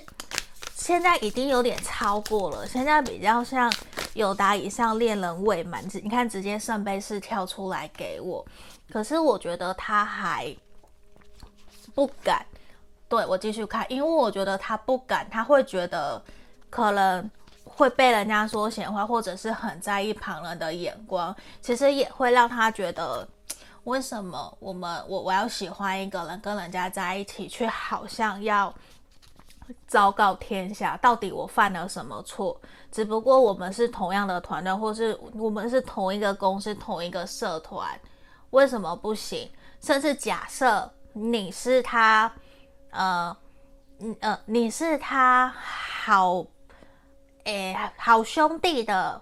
[0.75, 3.73] 现在已经有点超过了，现在比较像
[4.13, 8.45] 友达以上恋人未满，你看直接圣杯四跳出来给我。
[8.91, 10.55] 可是我觉得他还
[11.93, 12.45] 不敢，
[13.09, 16.21] 对，我继续看，因为我觉得他不敢，他会觉得
[16.69, 17.29] 可能
[17.63, 23.27] 会被人家说闲话，或者是很在意旁人的眼光，其实也会让他觉得，
[23.85, 28.73] 为什么我们我我要喜欢一个人，跟人家在一起，却好像要
[29.87, 32.59] 昭告天下，到底我犯了什么错？
[32.91, 37.99] 只不过我们是同样的团队，或是我们是同一个公司、同一个社团。
[38.55, 39.51] 为什么不行？
[39.81, 42.33] 甚至假设你是他，
[42.91, 43.35] 呃，
[44.21, 46.45] 呃，你是他好，
[47.43, 49.21] 诶，好兄弟的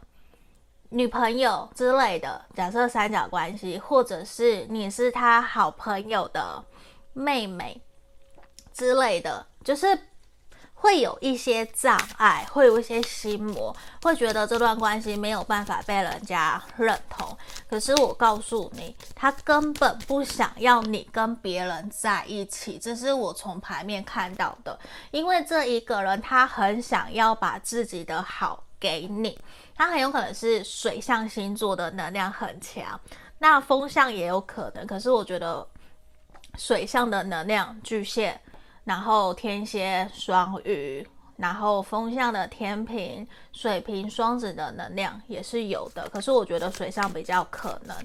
[0.89, 2.45] 女朋友之类的。
[2.53, 6.63] 假设三角关系，或者是你是他好朋友的
[7.13, 7.81] 妹妹
[8.71, 9.97] 之类的，就是。
[10.83, 17.25] 会有一些障碍，会有一些心魔，会觉得这段关系没有办法被人家认同。
[17.69, 24.77] 可是我告诉你，他根本不想要你跟别人在一起，这是我从牌面看到的。
[25.11, 29.39] 因为这一个人他很想要把自己的好给你，
[29.77, 32.99] 他很有可能是水象星座的能量很强，
[33.39, 34.85] 那风象也有可能。
[34.85, 35.65] 可是我觉得
[36.57, 38.37] 水象的能量巨蟹。
[38.83, 47.95] 然后天蝎、双鱼，然后风象的天平、水瓶、双子的能量也是有的，可是我觉得水象比较可能，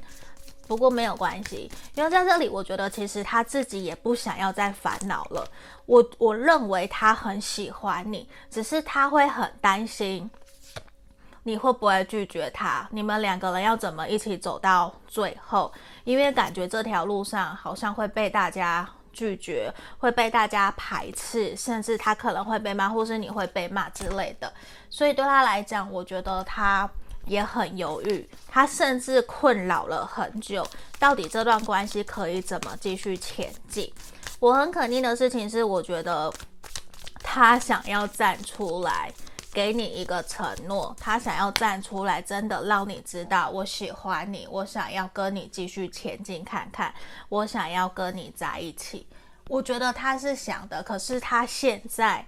[0.68, 5.44] 不过没有关系，因为在这里我觉得其实他自己也不想要再烦恼了。
[5.86, 10.30] 我我认为他很喜欢你，只是他会很担心
[11.42, 15.72] 你会不会拒绝他，你们两个人要怎么一起走到最后？
[16.04, 18.88] 因为感觉这条路上好像会被大家。
[19.12, 24.52] 拒绝会被大家排斥，甚至他可能会被骂，或是你会被骂之类的。
[24.90, 26.88] 所以对他来讲，我觉得他
[27.26, 30.66] 也很犹豫，他甚至困扰了很久，
[30.98, 33.92] 到底这段关系可以怎么继续前进？
[34.40, 36.32] 我很肯定的事情是，我觉得
[37.22, 39.12] 他想要站出来。
[39.58, 46.94] 给你一个承诺，他想要站出来，真的让你知道我喜欢你，我想要跟你继续前进看看，
[47.28, 49.04] 我想要跟你在一起。
[49.48, 52.24] 我觉得他是想的，可是他现在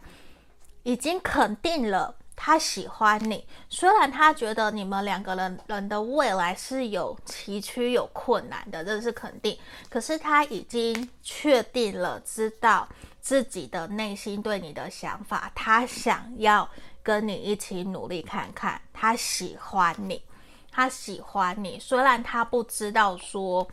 [0.83, 3.47] 已经肯定了他喜欢你。
[3.69, 9.57] 虽然他觉得你们两个人人的未来是有崎岖、有困难的，这是肯定。
[9.89, 12.89] 可是他已经确定了，知道
[13.21, 16.69] 自己的内心对你的想法，他想要
[17.11, 20.23] 跟你一起努力看看，他喜欢你，
[20.71, 21.77] 他喜欢你。
[21.77, 23.67] 虽然他不知道说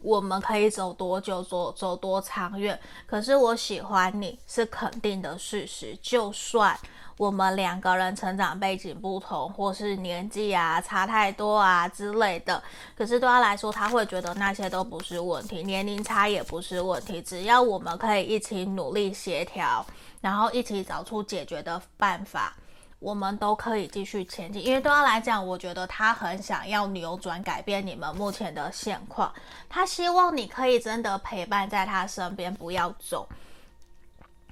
[0.00, 5.98] 我们可以走多久，走走多长远，可是我喜欢你是肯定的事实。
[6.00, 6.78] 就算
[7.16, 12.62] 我们两个人成长背景不同，或是年纪啊差太多啊之类的，
[12.96, 19.84] 可是对他来说，他会觉得那些都不是问题，年龄差也不是问题，只要我们可以一起努力协调，
[20.24, 22.56] 然后一起找出解决的办法，
[22.98, 24.64] 我们都可以继续前进。
[24.64, 29.30] 因为对他来讲，我觉得他很想要扭转改变你们目前的现况，
[29.68, 33.28] 他希望你可以真的陪伴在他身边，不要走，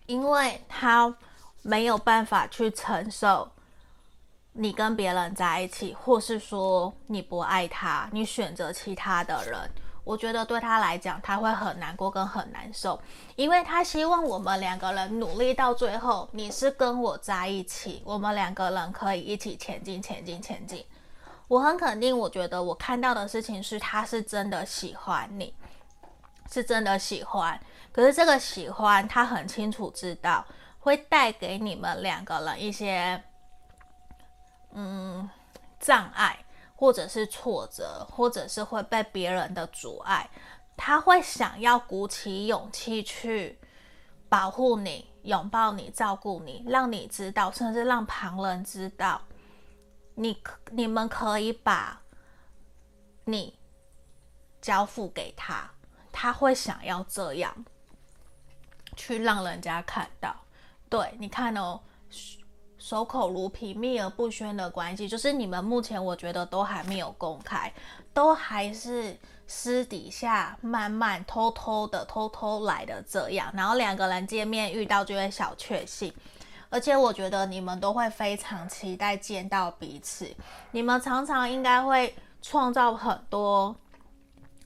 [0.04, 1.12] 因为他。
[1.64, 3.48] 没有办法去承受
[4.52, 9.70] 你跟别人在一起，或是说你不爱他，你选择其他的人，
[10.04, 13.00] 我觉得对他来讲，他会很难过跟很难受，
[13.36, 20.84] 因为他希望我们两个人努力到最后，你是跟我在一起，我们两个人可以一起前进，前进，前进。
[21.48, 25.54] 我很肯定，我觉得我看到的事情是，他是真的喜欢你，
[26.50, 27.60] 是真的喜欢。
[27.92, 30.44] 可是这个喜欢，他很清楚知道。
[30.84, 33.22] 会带给你们两个人一些，
[34.72, 35.30] 嗯，
[35.78, 36.41] 障碍，
[36.82, 40.28] 或者是挫折，或者是会被别人的阻碍。
[40.76, 43.56] 他会想要鼓起勇气去
[44.28, 49.22] 保护你、拥抱你、照顾你，让你知道，甚至让旁人知道，
[50.16, 50.42] 你
[50.72, 52.02] 你们可以把
[53.26, 53.56] 你
[54.60, 55.70] 交付给他。
[56.10, 57.64] 他会想要这样
[58.96, 60.34] 去让人家看到。
[60.90, 61.80] 对，你看哦，
[62.82, 67.72] 守口如瓶、秘而不宣的关系，就是你们目前我觉得都还没有公开，
[68.12, 69.16] 都还是
[69.46, 76.12] 私底下慢慢偷偷的、偷偷来的这样，然后两个人见面遇到就会小确幸，
[76.70, 80.28] 而且我觉得你们都会非常期待见到彼此，
[80.72, 83.76] 你们常常应该会创造很多。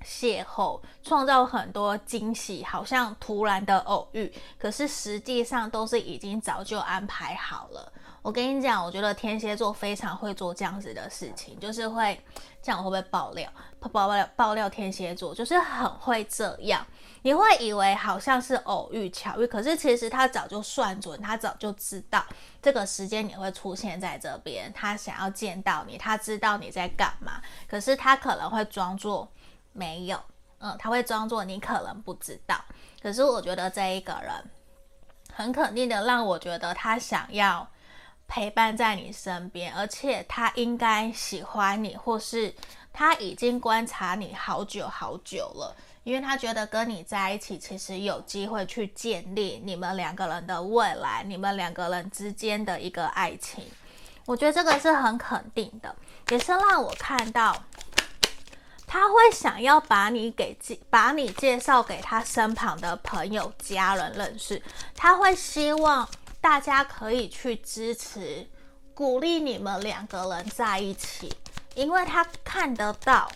[0.05, 7.93] 邂逅，创造很多惊喜，好像突然的偶遇，可是实际上都是已经早就安排好了。
[8.27, 12.21] 我跟你讲，我觉得天蝎座非常会做这样子的事情，就是会
[12.61, 13.49] 这样我会不会爆料？
[13.93, 16.85] 爆料爆料天蝎座就是很会这样，
[17.23, 22.21] 你会以为好像是偶遇巧遇，可是其实他早就算准，他早就知道
[22.61, 29.31] 这个时间你会出现在这边，他想要见到你，他知道你在干嘛，可是他可能会装作。
[29.73, 30.21] 没有，
[30.59, 32.61] 嗯，他会装作你可能不知道。
[33.01, 34.33] 可是我觉得这一个人
[35.33, 37.69] 很肯定的让我觉得他想要
[38.29, 42.55] 陪伴在你身边，而且他应该喜欢你，或是
[42.93, 53.65] 他已经观察你好久好久了，因为他觉得跟你在一起其实有机会去建立你们两个人的未来，你们两个人之间的一个爱情。
[54.25, 55.95] 我觉得这个是很肯定的，
[56.31, 57.65] 也是让我看到。
[58.89, 64.63] 他会想要把你给介，把你介绍给他身旁的朋友、家人认识。
[64.95, 66.09] 他会希望
[66.49, 68.47] 大家可以去支持、
[68.95, 71.35] 鼓励你们两个人在一起，
[71.75, 73.29] 因为他看得到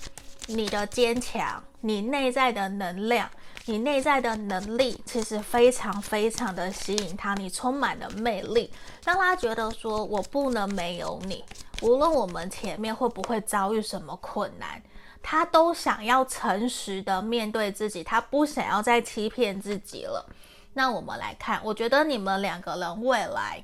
[0.47, 3.29] 你的坚强，你内在的能量，
[3.65, 7.35] 你内在的能力，其实非常非常的吸引他。
[7.35, 8.73] 你充满了魅力，
[9.05, 11.45] 让他觉得说：“我不能没有你，
[11.83, 14.81] 无论我们前面会不会遭遇什么困难。”
[15.21, 20.25] 他都想要诚实的面对自己，他不想要再欺骗自己了。
[20.73, 23.63] 那我们来看，我觉得你们两个人未来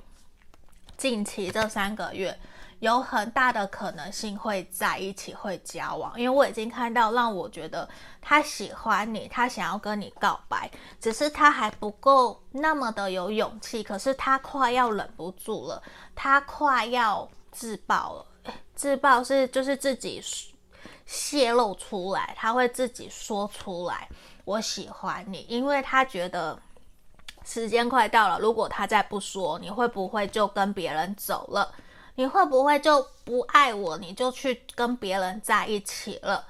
[0.97, 2.39] 近期这三个月
[2.81, 6.19] 有很大的可能性会在一起，会交往。
[6.21, 7.89] 因为我已经看到，让我觉得
[8.21, 13.83] 他喜欢你，他想要跟你告白，只是他还不够那么的有勇气。
[13.83, 15.83] 可是他快要忍不住了，
[16.15, 18.27] 他快要自爆了。
[18.75, 20.23] 自爆是就是自己。
[21.09, 24.09] 泄露出来，他会自己说出来。
[24.45, 26.61] 我喜欢你，因为他觉得
[27.47, 28.39] 时间快到了。
[28.41, 31.73] 如果他再不说，你会不会就跟别人走了？
[32.17, 33.97] 你会不会就不爱我？
[33.97, 36.45] 你就去跟别人在一起了？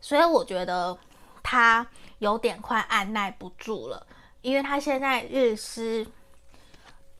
[0.00, 0.98] 所以我觉得
[1.42, 1.86] 他
[2.18, 4.06] 有点快按捺不住了，
[4.40, 6.06] 因为他现在日思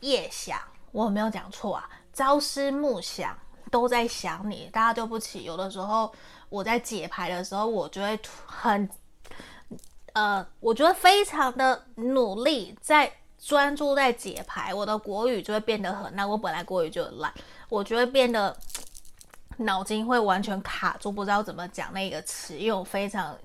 [0.00, 0.58] 夜想，
[0.90, 3.38] 我没有讲错啊，朝思暮想
[3.70, 4.70] 都在想你。
[4.72, 6.12] 大家对不起，有的时候。
[6.50, 8.88] 我在解牌的时候，我就会很，
[10.18, 13.08] 呃，我觉得非常的努力，在
[13.38, 16.28] 专注在解牌，我的国语就会变得很烂。
[16.28, 17.32] 我本来国语就很烂，
[17.68, 18.56] 我就会变得
[19.58, 23.38] 脑筋会完全卡住，不知道怎么讲那个词，因为我非常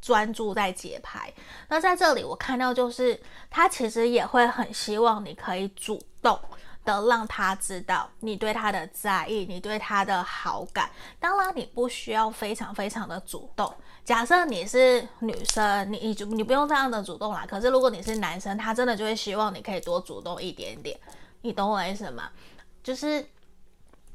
[0.00, 1.30] 专注在解牌。
[1.68, 3.20] 那在这里我看到就是
[3.50, 6.40] 他其实也会很希望你可以主动
[6.84, 10.90] 的让他知道你对他的在意，你对他的好感。
[11.18, 13.72] 当然你不需要非常非常的主动。
[14.04, 17.46] 假设你是女生，你你就你不用这样的主动啦。
[17.48, 20.98] 可是如果你是男生，他真的就会希望你可以多主动一点点。
[21.42, 22.30] 你懂我意思吗？
[22.82, 23.24] 就是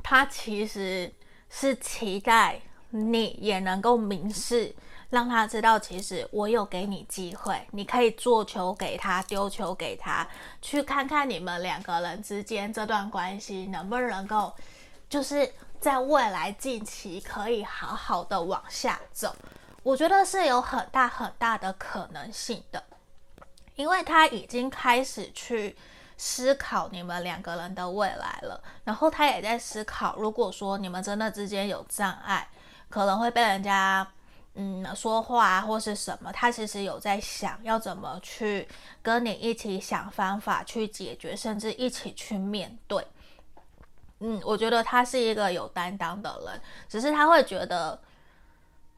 [0.03, 1.11] 他其实
[1.49, 2.59] 是期待
[2.89, 4.76] 你也能够明示，
[5.09, 10.27] 让他知道，其实我有给你机会，你可以做球给他，丢球给他，
[10.61, 14.53] 去看看你们两个人之间这段关系能不能够，
[15.09, 19.35] 就是在未来近期可以好好的往下走。
[19.83, 22.83] 我觉得是有很大很大的可能性的，
[23.75, 25.75] 因为他已经开始去。
[26.17, 32.47] 思考你们两个人的未来了，然后他也在思考，如果说你们真的之间有障碍，
[32.87, 34.07] 可能会被人家
[34.55, 38.67] 嗯说话，或是什么，他其实有在想要怎么去
[39.01, 43.05] 跟你一起想方法去解决，甚至一起去面对。
[44.19, 47.99] 嗯，我觉得他是一个有担当的人，只是他会觉得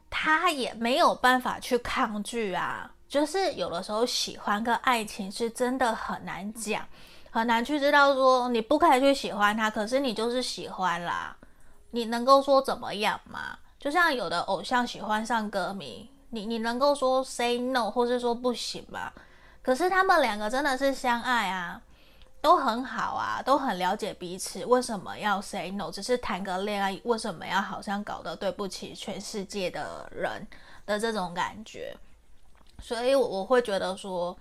[0.08, 2.90] 他也没有办法去抗拒啊。
[3.08, 6.86] 就是有的时候喜欢跟爱情是真的很难讲，
[7.30, 11.36] 很难去知道说你不可以去喜欢他，可是你就是喜欢啦，
[11.90, 13.58] 你能够说怎么样吗？
[13.78, 19.12] 就像有的偶像喜欢上歌迷，你你能够说 say no 或是说不行吗？
[19.62, 21.80] 可是他们两个真的是相爱啊，
[22.40, 25.90] 都很好啊，都很了解彼此，为什么要 say no？
[25.90, 30.46] 只是谈个恋爱，为什么要好像搞得对不起全世界的人
[30.86, 31.96] 的这种感觉？
[32.80, 34.36] 所以，我我会觉得说，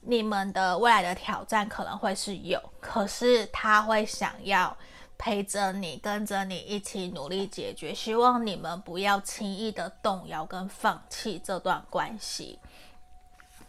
[0.00, 4.76] 你们的未来的挑战可能会是有，可是他会想要
[5.16, 12.58] 陪着你，跟着你一起努力解决，希望你们不要轻易的动摇跟放弃这段关系。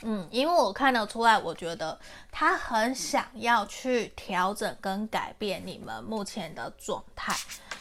[0.02, 1.98] 嗯，因为我看得出来，我觉得
[2.32, 7.36] 他很想要去调整跟改变你们目前的状态。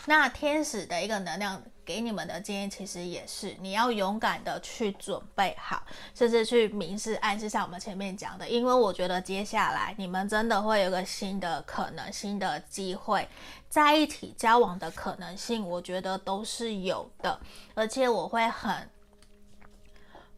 [0.06, 5.82] 那天使的一个能量给你们的建议，其实也是你要勇敢的去准备好，
[6.14, 8.48] 甚至去明示暗示，像我们前面讲的。
[8.48, 13.26] 因为我觉得接下来你们真的会有个新的可能、新的机会，
[13.68, 17.40] 在一起交往的可能性，我觉得都是有的，
[17.74, 18.88] 而且我会很。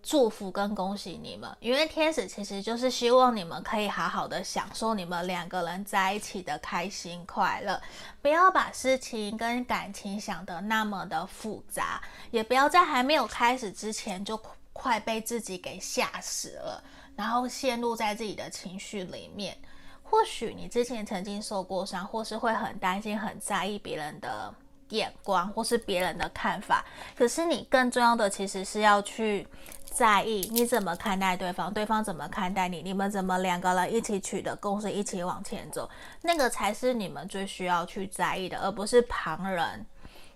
[0.07, 7.83] 祝福跟恭喜你们，因为天使其实就是希望你们可以好好的享受你们两个人在一起的开心快乐，
[8.23, 12.01] 不要把事情跟感情想得那么的复杂，
[12.31, 14.41] 也不要在还没有开始之前就
[14.73, 16.81] 快被自己给吓死了，
[17.17, 19.59] 然后陷入在自己的情绪里面。
[20.05, 24.55] 或许你之前曾经受过伤，或是会很担心、很在意别人的
[24.91, 26.85] 眼光，或是别人的看法，
[27.17, 29.47] 可是你更重要的其实是要去。
[29.87, 35.89] 在意你怎么看待对方，对方怎么看待你，你们怎么两个人一起取得共识，一起往前走，
[36.21, 39.87] 那个才是你们最需要去在意的，而不是旁人。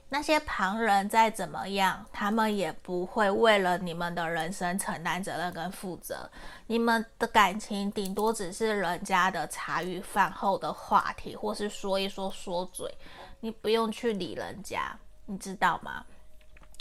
[0.08, 6.30] 那些旁人再怎么样，他们也不会为了你们的人生承担责任跟负责。
[6.66, 12.90] 你们的感情顶多只是人家的茶余饭后的话题，或是说一说说嘴，
[13.40, 16.04] 你不用去理人家，你知道吗？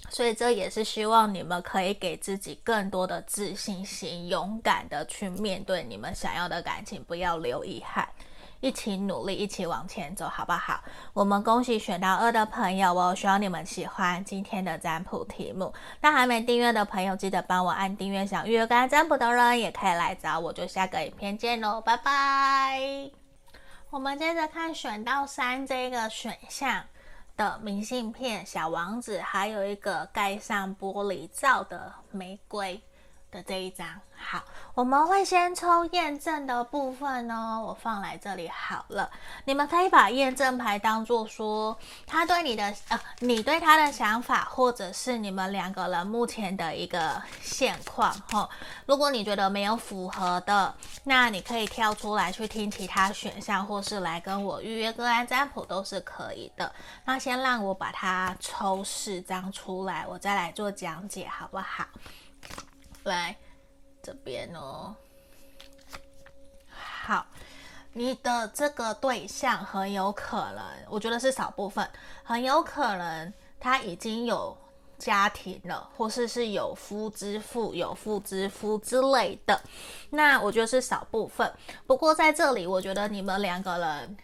[0.09, 8.07] 所以这也是希望你们可以给自己更多的自信心，勇敢的去面对你们想要的感情，不要留遗憾，
[8.59, 10.81] 一起努力，一起往前走，好不好？
[11.13, 15.71] 我们恭喜选到二的朋友哦，希望你们喜欢今天的占卜题目。
[16.01, 18.25] 那还没订阅的朋友，记得帮我按订阅。
[18.25, 23.18] 想预约跟占卜的人也可以来找我，就下个影片见喽，拜拜。
[23.89, 26.85] 我们接着看选到三这个选项。
[27.39, 32.81] 的明信片、小王子，还有一个盖上玻璃罩的玫瑰
[33.31, 33.87] 的这一张。
[34.21, 39.09] 好，我们会先抽验证的部分哦，我放来这里好了。
[39.45, 48.49] 你们可以把验证牌当做说他对你的呃，你对他的想法，或者是你们两个人目前的一个现况哈、
[48.85, 50.75] 如果你觉得没有符合的，
[51.05, 56.69] 那你可以跳出来去听其他选项，或是来跟我预约个案占卜都是可以的。
[57.05, 61.85] 那先让我把它抽四张出来，我再来做讲解，好不好？
[63.09, 63.35] 来。
[64.01, 64.95] 这边哦，
[66.69, 67.27] 好，
[67.91, 71.87] 你的这个对象很有可能，我觉得是少部分，
[72.23, 74.57] 很有可能他已经有
[74.97, 79.61] 家庭了，或是是有夫之妇、有妇之夫之类的。
[80.09, 81.53] 那我觉得是少部分。
[81.85, 84.17] 不过在这里，我觉得你们两个人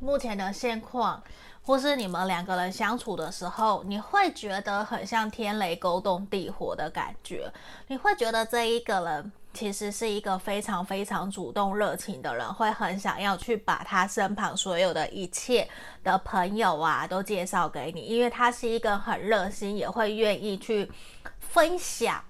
[0.00, 1.22] 目前的现况
[1.68, 7.52] 或是你们两个人相处的时候，你会觉得很像天雷勾动地火的感觉。
[7.88, 15.68] 你会觉得这一个人其实是一个非常非常主动热情的人，会很想要去把他身旁所有的一切
[16.02, 20.90] 的朋友啊都介绍给你，因为他是一个很热心，也会愿意去
[21.38, 22.24] 分享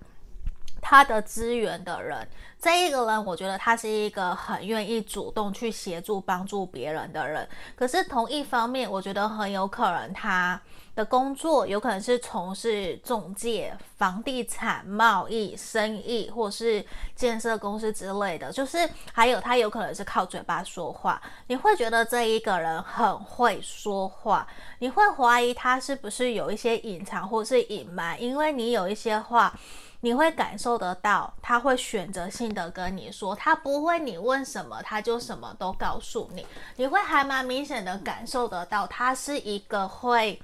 [0.80, 2.28] 他的资源的人。
[2.60, 7.48] 这一个人，我觉得他是一个很愿意主动去协助、帮助别人的人。
[7.76, 10.60] 可是同一方面，我觉得很有可能他
[10.96, 18.50] 的工作有可能是从事中介、房地产、贸易、生意，或是建设公司之类的。
[18.50, 21.22] 就是还有他有可能是靠嘴巴说话。
[21.46, 24.44] 你会觉得这一个人很会说话，
[24.80, 29.56] 你会怀疑他是不是有一些隐藏或是隐瞒，因为你有一些话。
[30.00, 36.46] 你会感受得到，他会选择性的跟你说，他不会你问什么他就什么都告诉你。
[36.76, 40.40] 你会还蛮明显的感受得到，他是一个会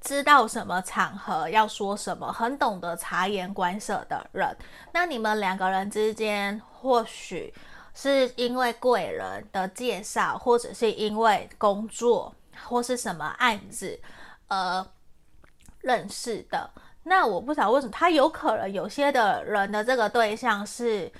[0.00, 4.56] 知道什么场合要说什么，很懂得察言观色的人。
[4.92, 7.52] 那你们两个人之间，或许
[7.94, 12.34] 是因为贵人的介绍，或者是因为工作
[12.64, 14.00] 或是什么案子
[14.48, 14.86] 而
[15.82, 16.70] 认识的。
[17.10, 21.10] 那我不知道为什么他有可能有些的人的这个对象是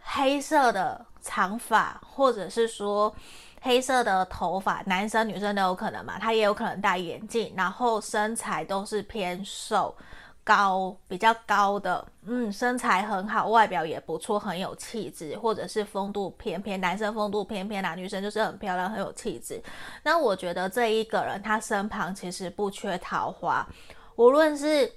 [0.00, 3.14] 黑色的长发，或者是说
[3.62, 6.18] 黑色的头发，男生女生都有可能嘛。
[6.18, 9.96] 他也有可能戴眼镜，然后身材都是偏瘦
[10.42, 19.62] 高，比较高的，嗯，身材很好，外表也不错，很有气质，或者是风度翩翩，男生风度翩翩，男女生就是很漂亮，很有气质。
[20.02, 23.64] 那我觉得这一个人他身旁其实不缺桃花，
[24.16, 24.92] 无论是。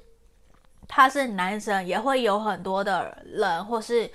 [0.88, 4.09] 他是男生，也会有很多的人，或是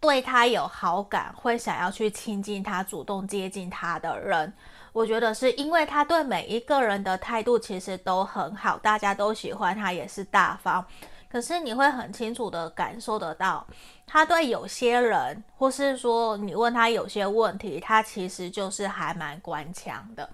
[0.00, 4.52] 对他有好感，会想要去亲近他、主动接近他的人。
[4.92, 10.84] 我觉得是因为他对每一个人的态度其实都很好，大家都喜欢他，也是大方。
[11.28, 13.66] 可是你会很清楚的感受得到，
[14.06, 20.30] 他对有些人，或是说你问他有些问题，他其实就是还蛮官腔的。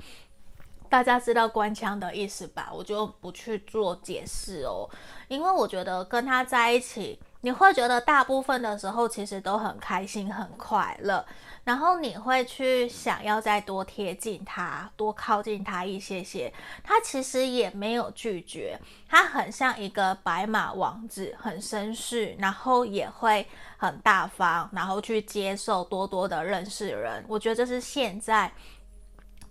[0.92, 2.70] 大家知道官腔的意思吧？
[2.70, 4.86] 我就不去做解释哦，
[5.26, 11.24] 因为我觉得跟他在一起，你会觉得大部分的时候其实都很开心、很快乐，
[11.64, 16.52] 然后你会去想要再多贴近他、多靠近他一些些。
[16.84, 18.78] 他其实也没有拒绝，
[19.08, 23.46] 他很像一个白马王子，很绅士，然后也会
[23.78, 27.24] 很大方，然后去接受多多的认识人。
[27.26, 28.52] 我觉得这是现在。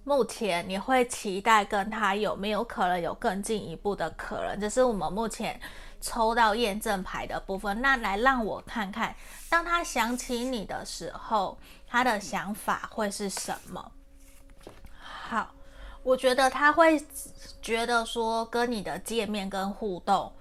[0.03, 4.59] 目前你会期待跟他有没有可能有更进一步的可能？
[4.59, 5.59] 这是我们目前
[6.01, 7.79] 抽到验证牌的部分。
[7.81, 9.15] 那来让我看看，
[9.49, 13.91] 当他想起你的时候，他的想法会是什么？
[14.99, 15.53] 好，
[16.01, 17.03] 我觉得他会
[17.61, 20.33] 觉得说跟你的见面跟互动。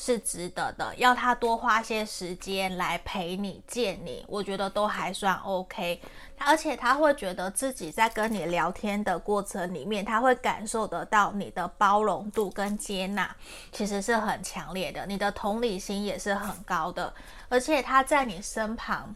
[0.00, 6.00] 是值得的，要他多花些时间来陪你见你，我觉得都还算 OK。
[6.38, 13.34] 而且他会觉得自己在跟你聊天的过程里面，他会感受得到你的包容度跟接纳，
[13.72, 15.04] 其实是很强烈的。
[15.04, 17.12] 你的同理心也是很高的，
[17.48, 19.12] 而且他在你身旁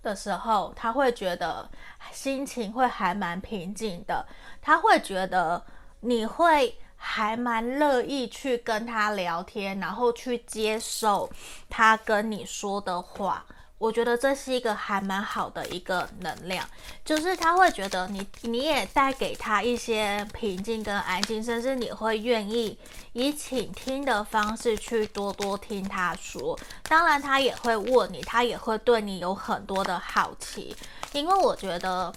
[0.00, 1.68] 的时候，他会觉得
[2.12, 4.24] 心情会还蛮平静的，
[4.60, 5.60] 他会觉得
[5.98, 6.72] 你会。
[7.04, 11.28] 还蛮乐意去跟他聊天，然后去接受
[11.68, 13.44] 他跟你说的话。
[13.78, 16.64] 我觉得这是一个还蛮好的一个能量，
[17.04, 22.78] 就是他会觉得你你也带给他一些平静跟安静，甚至你会愿意
[23.12, 26.56] 以倾听的方式去多多听他说。
[26.84, 30.76] 当然，他也会问你，他也会对你有很多的好奇，
[31.12, 32.14] 因为我觉得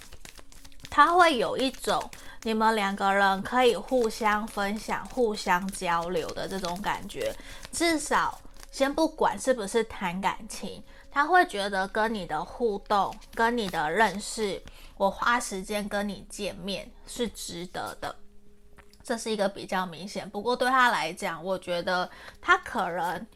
[0.90, 2.10] 他会有一种。
[2.42, 7.34] 你们两个人可以互相分享、互相交流的这种感觉，
[7.72, 10.80] 至少先不管是不是谈感情，
[11.10, 14.62] 他会觉得跟你的互动、跟你的认识，
[14.96, 18.14] 我花时间跟你见面是值得的。
[19.02, 20.28] 这是一个比较明显。
[20.30, 22.08] 不过对他来讲，我觉得
[22.40, 23.26] 他可能。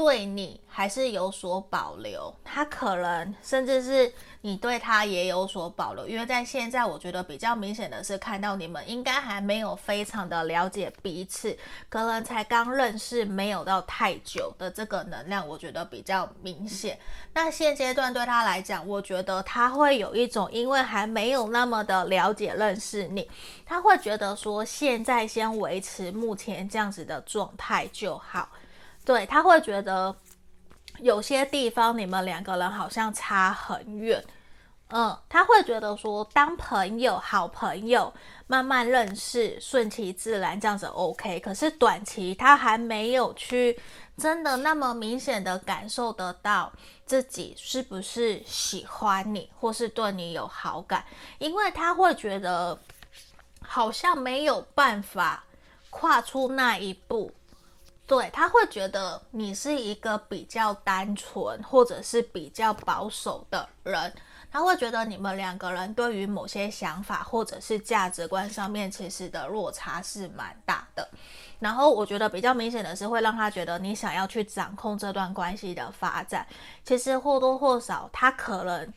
[0.00, 11.54] 对你还是有所保留，他可能甚至是你对他也有所保留，因为在现在我觉得比较明显的是看到你们应该还没有非常的了解彼此，
[11.90, 16.98] 可能才刚认识没有到太久的这个能量，我觉得比较明显。
[17.34, 23.28] 那现阶段对他来讲，我觉得他会有一种因为还没有那么的了解认识你，
[23.66, 28.48] 他会觉得说现在先维持目前这样子的状态就好。
[29.04, 30.14] 对，他会觉得
[30.98, 34.22] 有些地方你们两个人好像差很远，
[34.90, 38.12] 嗯，他会觉得说当朋友、好朋友，
[38.46, 41.40] 慢慢认识，顺其自然这样子 OK。
[41.40, 43.80] 可是短期他还没有去
[44.16, 46.70] 真的那么明显的感受得到
[47.06, 51.04] 自己是不是喜欢你，或是对你有好感，
[51.38, 52.78] 因为他会觉得
[53.62, 55.42] 好像没有办法
[55.88, 57.32] 跨出那一步。
[58.10, 64.12] 对，他会觉得你是一个比较单纯，或者是比较保守的人。
[64.50, 71.08] 他会觉得你们两个人对于某些想法或者是价值观上面，其实的落差是蛮大的。
[71.60, 76.44] 然后我觉得比较明显的是，会让他觉得你想要去掌控这段关系的发展。
[76.84, 78.92] 其实或多或少，他可能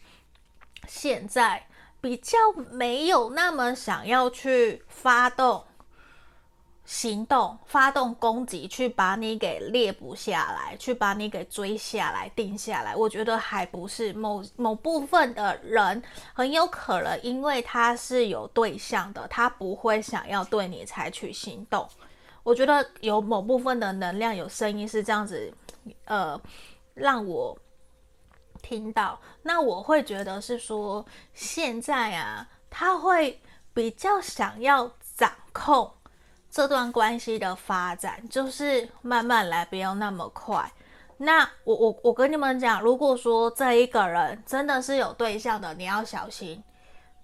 [0.88, 1.64] 现在
[2.02, 2.36] 比较
[2.72, 5.64] 没有那么想要去发动。
[6.94, 12.96] 行动，发动攻击，去把你给猎捕下来，去把你给追下来，定下来。
[12.96, 16.04] 我觉得还不是某某部分的人，
[16.36, 21.90] 很有可能因为他是有对象的，他不会想要对你采取行动。
[22.44, 25.52] 我觉得有某部分的能量，有声音是这样子，
[26.06, 26.40] 呃，
[26.94, 27.58] 让我
[28.62, 29.20] 听到。
[29.42, 33.42] 那我会觉得是说，现在啊，他会
[33.74, 35.92] 比较想要掌控。
[36.54, 40.72] 这段关系的发展就是慢慢来，不要那么快。
[41.18, 46.64] 那我我我跟你们讲，如果说这一个人真的是有对象的，你要小心。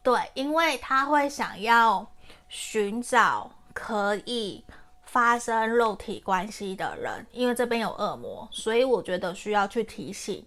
[0.01, 2.03] 对，因为他会想要
[2.47, 4.65] 寻找可以
[5.03, 10.43] 发生肉体关系的人，因为这边有恶魔，所以我觉得需要去提醒。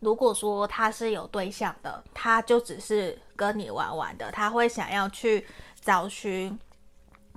[0.00, 5.46] 如果说他是有对象的，他就只是跟你玩玩的，他会想要去
[5.80, 6.58] 找寻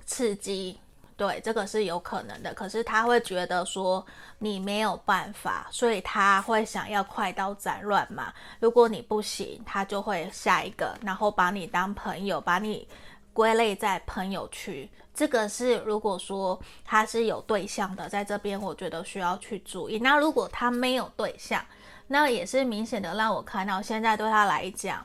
[0.04, 0.76] 刺激。
[1.18, 4.06] 对，这个是有可能的，可是他会觉得说
[4.38, 8.32] 你没有办法，所以他会想要快刀斩乱麻。
[8.60, 12.86] 如果你不行，他就会下一个，然后把你当朋友，把你
[13.32, 14.88] 归类在朋友区。
[15.12, 19.98] 这个是如果说他是有对象的，在这边我觉得需要去注意。
[19.98, 21.60] 那如果他没有对象，
[22.06, 25.04] 那也是明显的让我看到，现在对他来讲，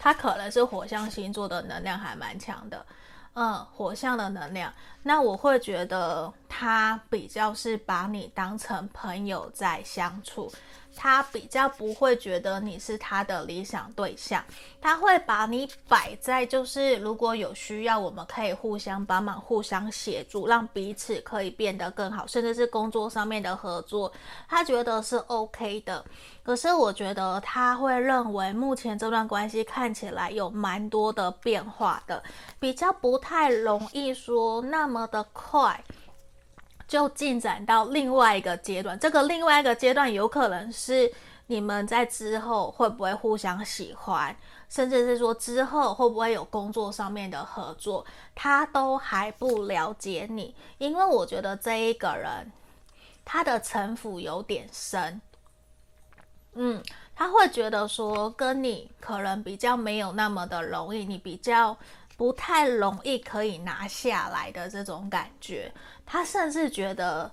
[0.00, 2.84] 他可能是火象星座的能量还蛮强的。
[3.34, 4.70] 嗯，火象的能量，
[5.02, 10.50] 那我会觉得他比较是把你当成朋友在相处。
[10.94, 14.44] 他比较不会觉得你是他的理想对象，
[14.78, 24.12] 他会把你摆在就是如果有需要，我们可以互相帮忙、互相协助，让彼此可以变得更好，甚至是工作上面的合作，
[24.46, 26.04] 他觉得是 OK 的。
[26.42, 32.22] 可是我觉得他会认为目前这段关系看起来有蛮多的变化的，
[32.60, 35.82] 比较不太容易说那么的快。
[36.88, 41.10] 就进展到另外一个阶段，这个另外一个阶段有可能是
[41.46, 44.36] 你们在之后会不会互相喜欢，
[44.68, 52.52] 甚至是说之后会不会有工作上面的合作，他都还不了解你，因为我觉得这一个人
[53.24, 55.18] 他的城府有点深，
[56.52, 56.82] 嗯，
[57.16, 61.74] 他会觉得说跟你可能比较没有那么的容易，你比较。
[62.22, 65.72] 不太容易可以拿下来的这种感觉，
[66.06, 67.28] 他甚至觉得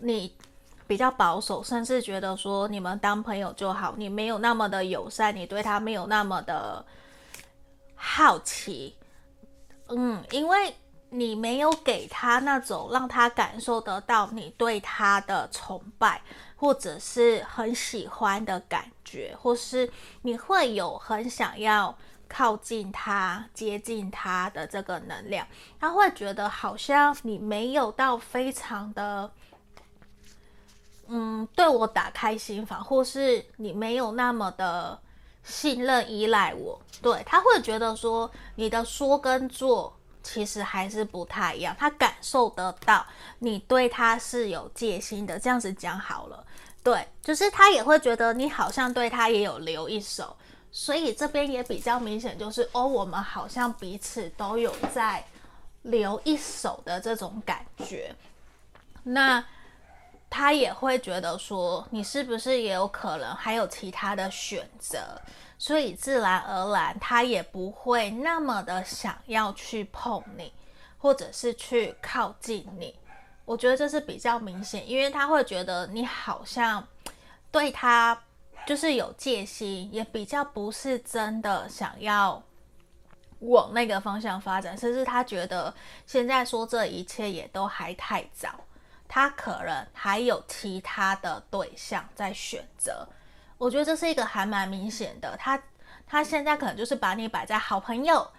[0.00, 0.36] 你
[0.84, 6.84] 比较保守，甚至觉得说你们当朋友就好，你没有那么的友善，你对他没有那么的
[7.94, 8.96] 好奇，
[9.90, 10.74] 嗯，因为
[11.10, 16.20] 你没有给他那种让他感受得到你对他的崇拜，
[16.56, 19.88] 或者是很喜欢的感觉，或是
[20.22, 21.96] 你会有很想要。
[22.32, 25.46] 靠近他、接近他的这个能量，
[25.78, 29.30] 他会觉得好像你没有到非常的，
[31.08, 34.98] 嗯，对我打开心房，或是你没有那么的
[35.44, 36.80] 信任、依赖我。
[37.02, 43.06] 对，他会觉得说你的说跟做其实还是不太一样，他感受得到
[43.40, 45.38] 你对他是有戒心的。
[45.38, 46.46] 这样子讲好了，
[46.82, 50.34] 对，就是他也会觉得你好像对他也有留一手。
[50.74, 55.22] 所以这边也比较明显，就是哦，我们好像彼此都有在
[55.82, 58.14] 留一手的这种感觉。
[59.02, 59.44] 那
[60.30, 65.20] 他也会觉得说，你是不是也有可能还有其他的选择？
[65.58, 70.50] 所以自然而然，他也不会那么的想要去碰你，
[70.96, 72.94] 或者是去靠近你。
[73.44, 76.88] 我觉得这是比较明显，因为他会觉得你好像
[77.50, 78.18] 对他。
[78.66, 82.42] 就是有戒心，也比较不是真的想要
[83.40, 85.74] 往那个方向发展，甚至他觉得
[86.06, 88.50] 现在说这一切也都还太早，
[89.08, 93.06] 他可能还有其他的对象在选择。
[93.58, 95.60] 我觉得这是一个还蛮明显的，他
[96.06, 98.30] 他现在可能就是把你摆在好朋友，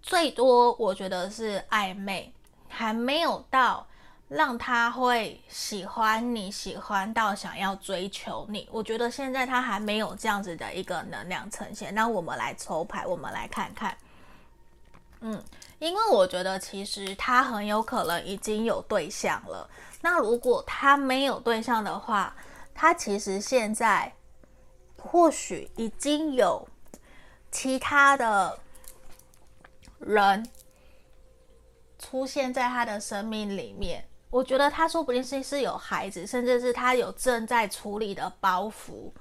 [0.00, 2.32] 最多我觉得是暧昧，
[2.68, 3.86] 还没有到
[4.34, 8.66] 让他会喜欢你，喜欢到想要追求你。
[8.72, 11.94] 我觉得现在他还没有这样子的一个能量呈现。
[11.94, 13.94] 那我们来抽牌，我们来看看。
[15.20, 15.44] 嗯，
[15.78, 19.68] 因为我觉得其实他很有可能已经有对象了。
[20.00, 22.34] 那如果他没有对象的话，
[22.74, 24.10] 他其实现在
[24.96, 26.66] 或许已经有
[27.50, 28.58] 其他的
[29.98, 30.48] 人
[31.98, 34.08] 出现在他的生命里面。
[34.32, 39.12] 我觉得他说不定是是有孩子，甚至是他有正在处理的包袱，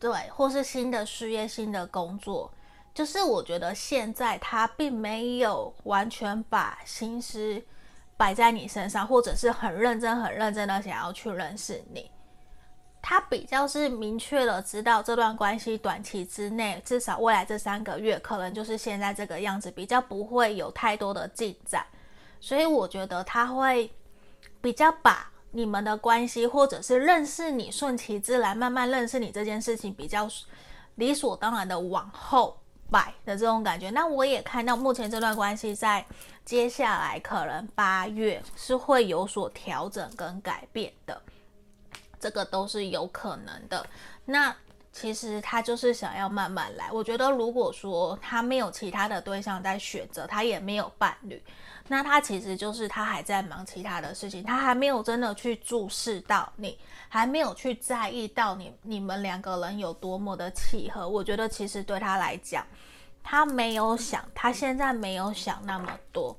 [0.00, 2.52] 对，或是新的事业、新的工作。
[2.92, 7.62] 就是我觉得现在他并没有完全把心思
[8.16, 12.10] 摆在你身上，或者是很认真、很认真的想要去认识你。
[13.00, 21.86] 他比较是明确的知道这段关系短期之内，至少未来这三个月，可能就是现在这个样子，比较不会有太多的进展。
[22.40, 23.88] 所以我觉得他会
[24.62, 30.26] 比较把你们的关系，或者是认识你，顺其自然，慢慢认识你这件事情，比较
[30.94, 32.56] 理所当然的往后。
[32.90, 36.04] 摆的这种感觉，那我也看到目前这段关系在
[36.44, 41.18] 接下来可能八月是会有所调整跟改变的，
[42.20, 43.86] 这个都是有可能的。
[44.26, 44.54] 那
[44.92, 46.92] 其实他就是想要慢慢来。
[46.92, 51.42] 我觉得如果说他没有其他的对象在选择，他也没有伴侣，
[51.88, 56.78] 那他其实就是他还在忙其他的事情，他还没有真的去注视到你，
[57.08, 61.08] 还没有去在意到你，你们两个人有多么的契合。
[61.08, 62.64] 我觉得其实对他来讲，
[63.22, 66.36] 他没有想，他现在没有想那么多，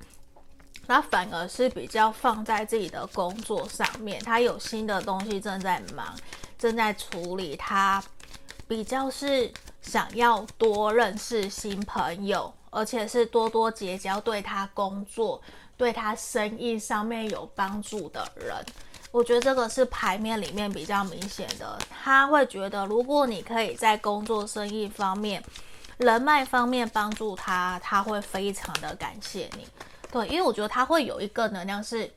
[0.88, 4.20] 他反而是比较放在自己的工作上面。
[4.24, 6.18] 他有新的东西正在忙，
[6.58, 7.56] 正在处理。
[7.56, 8.04] 他
[8.68, 15.42] 比较是想要多认识新朋友，而且是多多结交对他工作、
[15.78, 18.56] 对他生意上面有帮助的人。
[19.12, 21.78] 我觉得这个是牌面里面比较明显的。
[22.04, 25.44] 他会觉得，如果你可以在工作、生意方面，
[25.98, 29.68] 人脉方面帮助他，他会非常的感谢你。
[30.12, 32.12] 对，因为我觉得他会有一个能量是，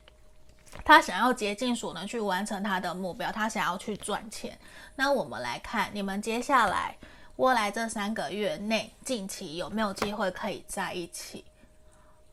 [0.83, 4.57] 他想要竭尽所能去完成他的目标，他想要去赚钱。
[4.95, 6.95] 那我们来看，你们接下来
[7.37, 11.43] 未来这三个月内，近期有没有机会可以在一起？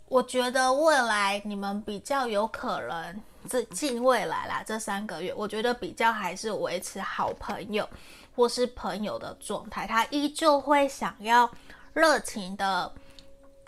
[0.08, 7.88] 我觉得未来你们比较有可能，这近未来啦，这三个月，我觉得比较还是维持好朋友。
[8.36, 11.48] 或是朋友的状态，他依旧会想要
[11.92, 12.92] 热情的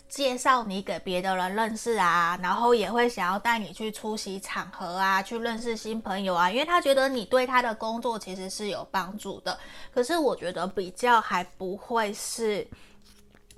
[0.09, 9.59] 介绍你给别的人认识啊，然后也会想要带你去出席场合啊，去认识新朋友啊，因为他觉得你对他的工作其实是有帮助的。
[9.93, 12.67] 可是我觉得比较还不会是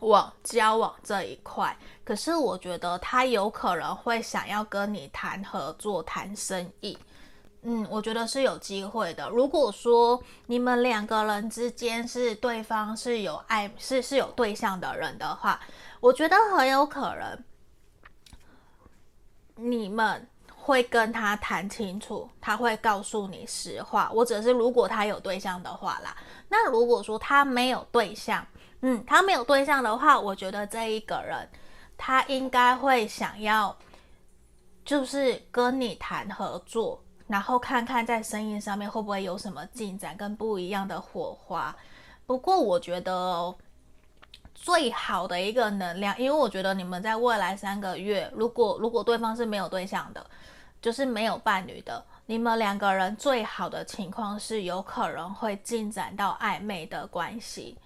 [0.01, 6.97] 往交往这一块，可是我觉得他有可能会想要跟你谈合作、谈生意。
[7.63, 9.29] 嗯，我觉得是有机会的。
[9.31, 15.61] 如果说你们两个人之间是对方是有爱，是是有对象的人的话，
[16.01, 17.45] 我觉得很有可能
[19.57, 24.07] 你们会跟他谈清楚，他会告诉你实话。
[24.07, 26.17] 或者是如果他有对象的话啦，
[26.49, 28.47] 那如果说他没有对象，
[28.83, 31.49] 嗯，他没有对象的话，我觉得这一个人
[31.97, 33.77] 他应该会想要，
[34.85, 37.03] 就是跟你谈合作。
[37.27, 41.77] 然后看看在生意上面会不会有什么进展跟不一样的火花。
[42.25, 43.55] 不过我觉得
[44.69, 50.23] 最好的一个能量，因为我觉得你们在未来三个月，如果如果对方是没有对象的，
[50.79, 57.79] 就是没有伴侣的，你们两个人最好的情况是有可能会进展到暧昧的关系。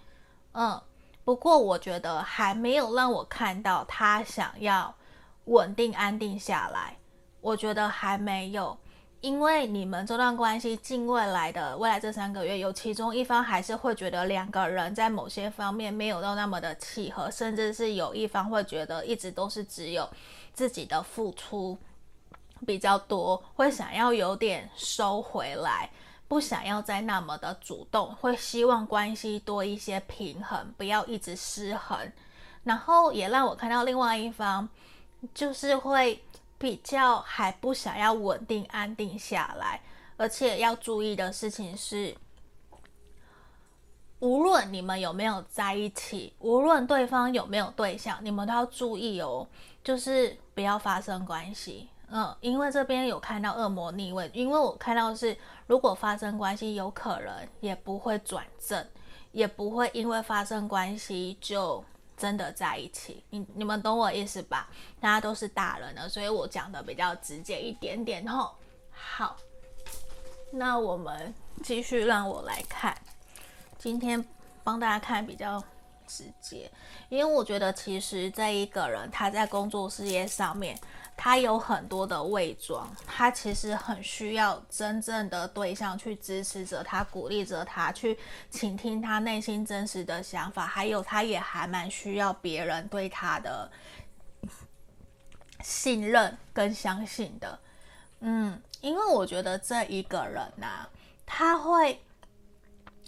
[0.54, 0.82] 嗯，
[1.22, 4.92] 不过我觉得还没有让我看到他想要
[5.44, 6.96] 稳定安定下来，
[7.40, 8.76] 我觉得还没有。
[9.22, 20.10] 因为你们这段关系近未来的未来这三个月，有其中一方还是会觉得两个人在某些方面没有到那么的契合，甚至是有一方会觉得一直都是只有
[20.52, 21.78] 自己的付出
[22.66, 25.88] 比较多，会想要有点收回来，
[26.26, 31.96] 不想要再那么的主动，会希望关系多一些平衡，不要一直失衡。
[32.64, 34.68] 然后也让我看到另外一方
[35.32, 36.20] 就是会。
[36.62, 39.82] 比较还不想要稳定安定下来，
[40.16, 42.16] 而且要注意的事情是，
[44.20, 49.44] 无论你们有没有在一起，无论对方有没有对象，你们都要注意哦，
[49.82, 51.88] 就是不要发生关系。
[52.06, 55.36] 嗯，因为这边有看到恶魔逆位，因为我看到是
[55.66, 58.86] 如果发生关系，有可能也不会转正，
[59.32, 61.84] 也不会因为发生关系就
[62.22, 63.24] 真的在一起。
[63.30, 64.68] 你你们懂我意思吧？
[65.00, 68.54] 大家都是大人了，所以我讲的比较直接一点点吼。
[68.92, 69.36] 好，
[70.52, 72.96] 那我们继续让我来看，
[73.76, 74.24] 今天
[74.62, 75.60] 帮大家看比较
[76.06, 76.70] 直接，
[77.08, 80.78] 因为我觉得其实这一个人他在工作事业上面。
[81.24, 88.18] 他有很多的伪装，他其实很需要真正的对象去支持着他，鼓励着他，去
[88.50, 93.70] 倾听他内心真实的想法，还有他也还蛮需要别人对他的
[95.62, 97.56] 信任跟相信的。
[98.18, 100.88] 嗯，因为我觉得这一个人呐、
[101.24, 102.02] 他会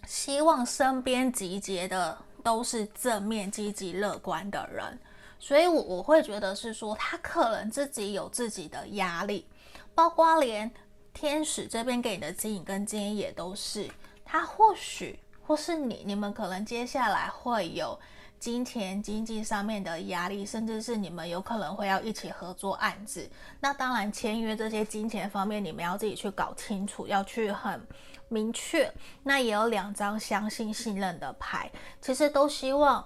[0.06, 5.00] 希望身边集结的都是正面、积极、乐观的人。
[5.44, 9.46] 所以，我我会觉得是说，他可能自己有自己的压力，
[9.94, 10.70] 包括连
[11.12, 13.86] 天使这边给你的指引跟建议也都是，
[14.24, 18.00] 他或许或是你，你们可能接下来会有
[18.40, 23.28] 金钱、经济上面的压力，甚至是你们有可能会要一起合作案子。
[23.60, 27.86] 那当然，签约这些金钱方面，你们要自己去搞清楚，要去很
[28.28, 28.90] 明确。
[29.22, 31.70] 那也有两张相信、信任的牌，
[32.00, 33.04] 其实都希望。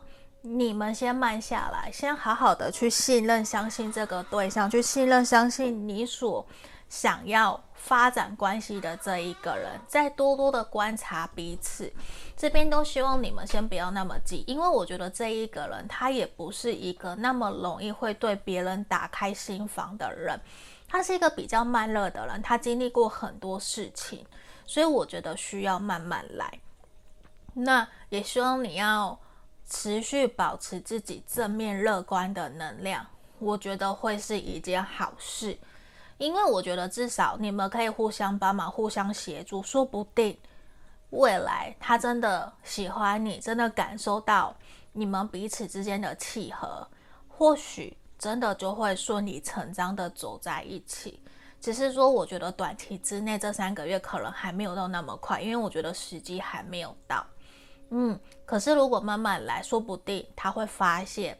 [0.50, 6.46] 你们先慢下来，先好好的去信任、相信这个对象，去信任、相信你所
[6.88, 11.92] 想要发展关系的这一个人，再多多的观察彼此。
[12.34, 20.40] 这边都希望你们先不要那么急，因为我觉得这一个人他也不是一个那么容易会对别人打开心房的人，
[20.88, 24.24] 他是一个比较慢热的人，他经历过很多事情，
[24.64, 26.58] 所以我觉得需要慢慢来。
[27.52, 29.20] 那也希望你要。
[29.68, 33.06] 持续保持自己正面乐观的能量，
[33.38, 35.58] 我觉得会是一件好事，
[36.16, 40.36] 因为我觉得至少你们可以互相帮忙、互相协助，说不定
[41.10, 44.56] 未来他真的喜欢你，真的感受到
[44.92, 46.88] 你们彼此之间的契合，
[47.28, 51.22] 或许真的就会顺理成章的走在一起。
[51.60, 57.26] 只是说，我觉得短期之内这三个月可能还没有到那么快，因为我觉得时机还没有到。
[57.90, 61.38] 嗯，可是如果慢慢来，说不定他会发现，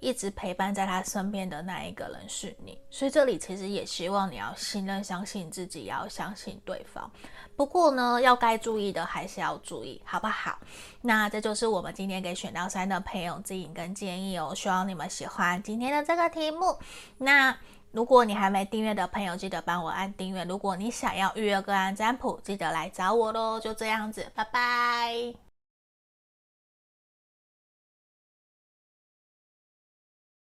[0.00, 2.78] 一直陪伴在他身边的那一个人是你。
[2.90, 7.10] 所以这里其实也希望你要信任、相信自己，要相信对方。
[7.54, 10.58] 不过呢，要该注意的还是要注意，好不好？
[11.02, 14.54] 那这就是我们今天给选到三的朋友指引跟建议哦。
[14.54, 16.78] 希望你们喜欢今天的这个题目。
[17.18, 17.54] 那
[17.92, 20.44] 如果你还没订阅的朋友，记得帮我按订阅。
[20.44, 23.60] 如果你想要预约个案占卜，记得来找我喽。
[23.60, 25.49] 就这样子，拜拜。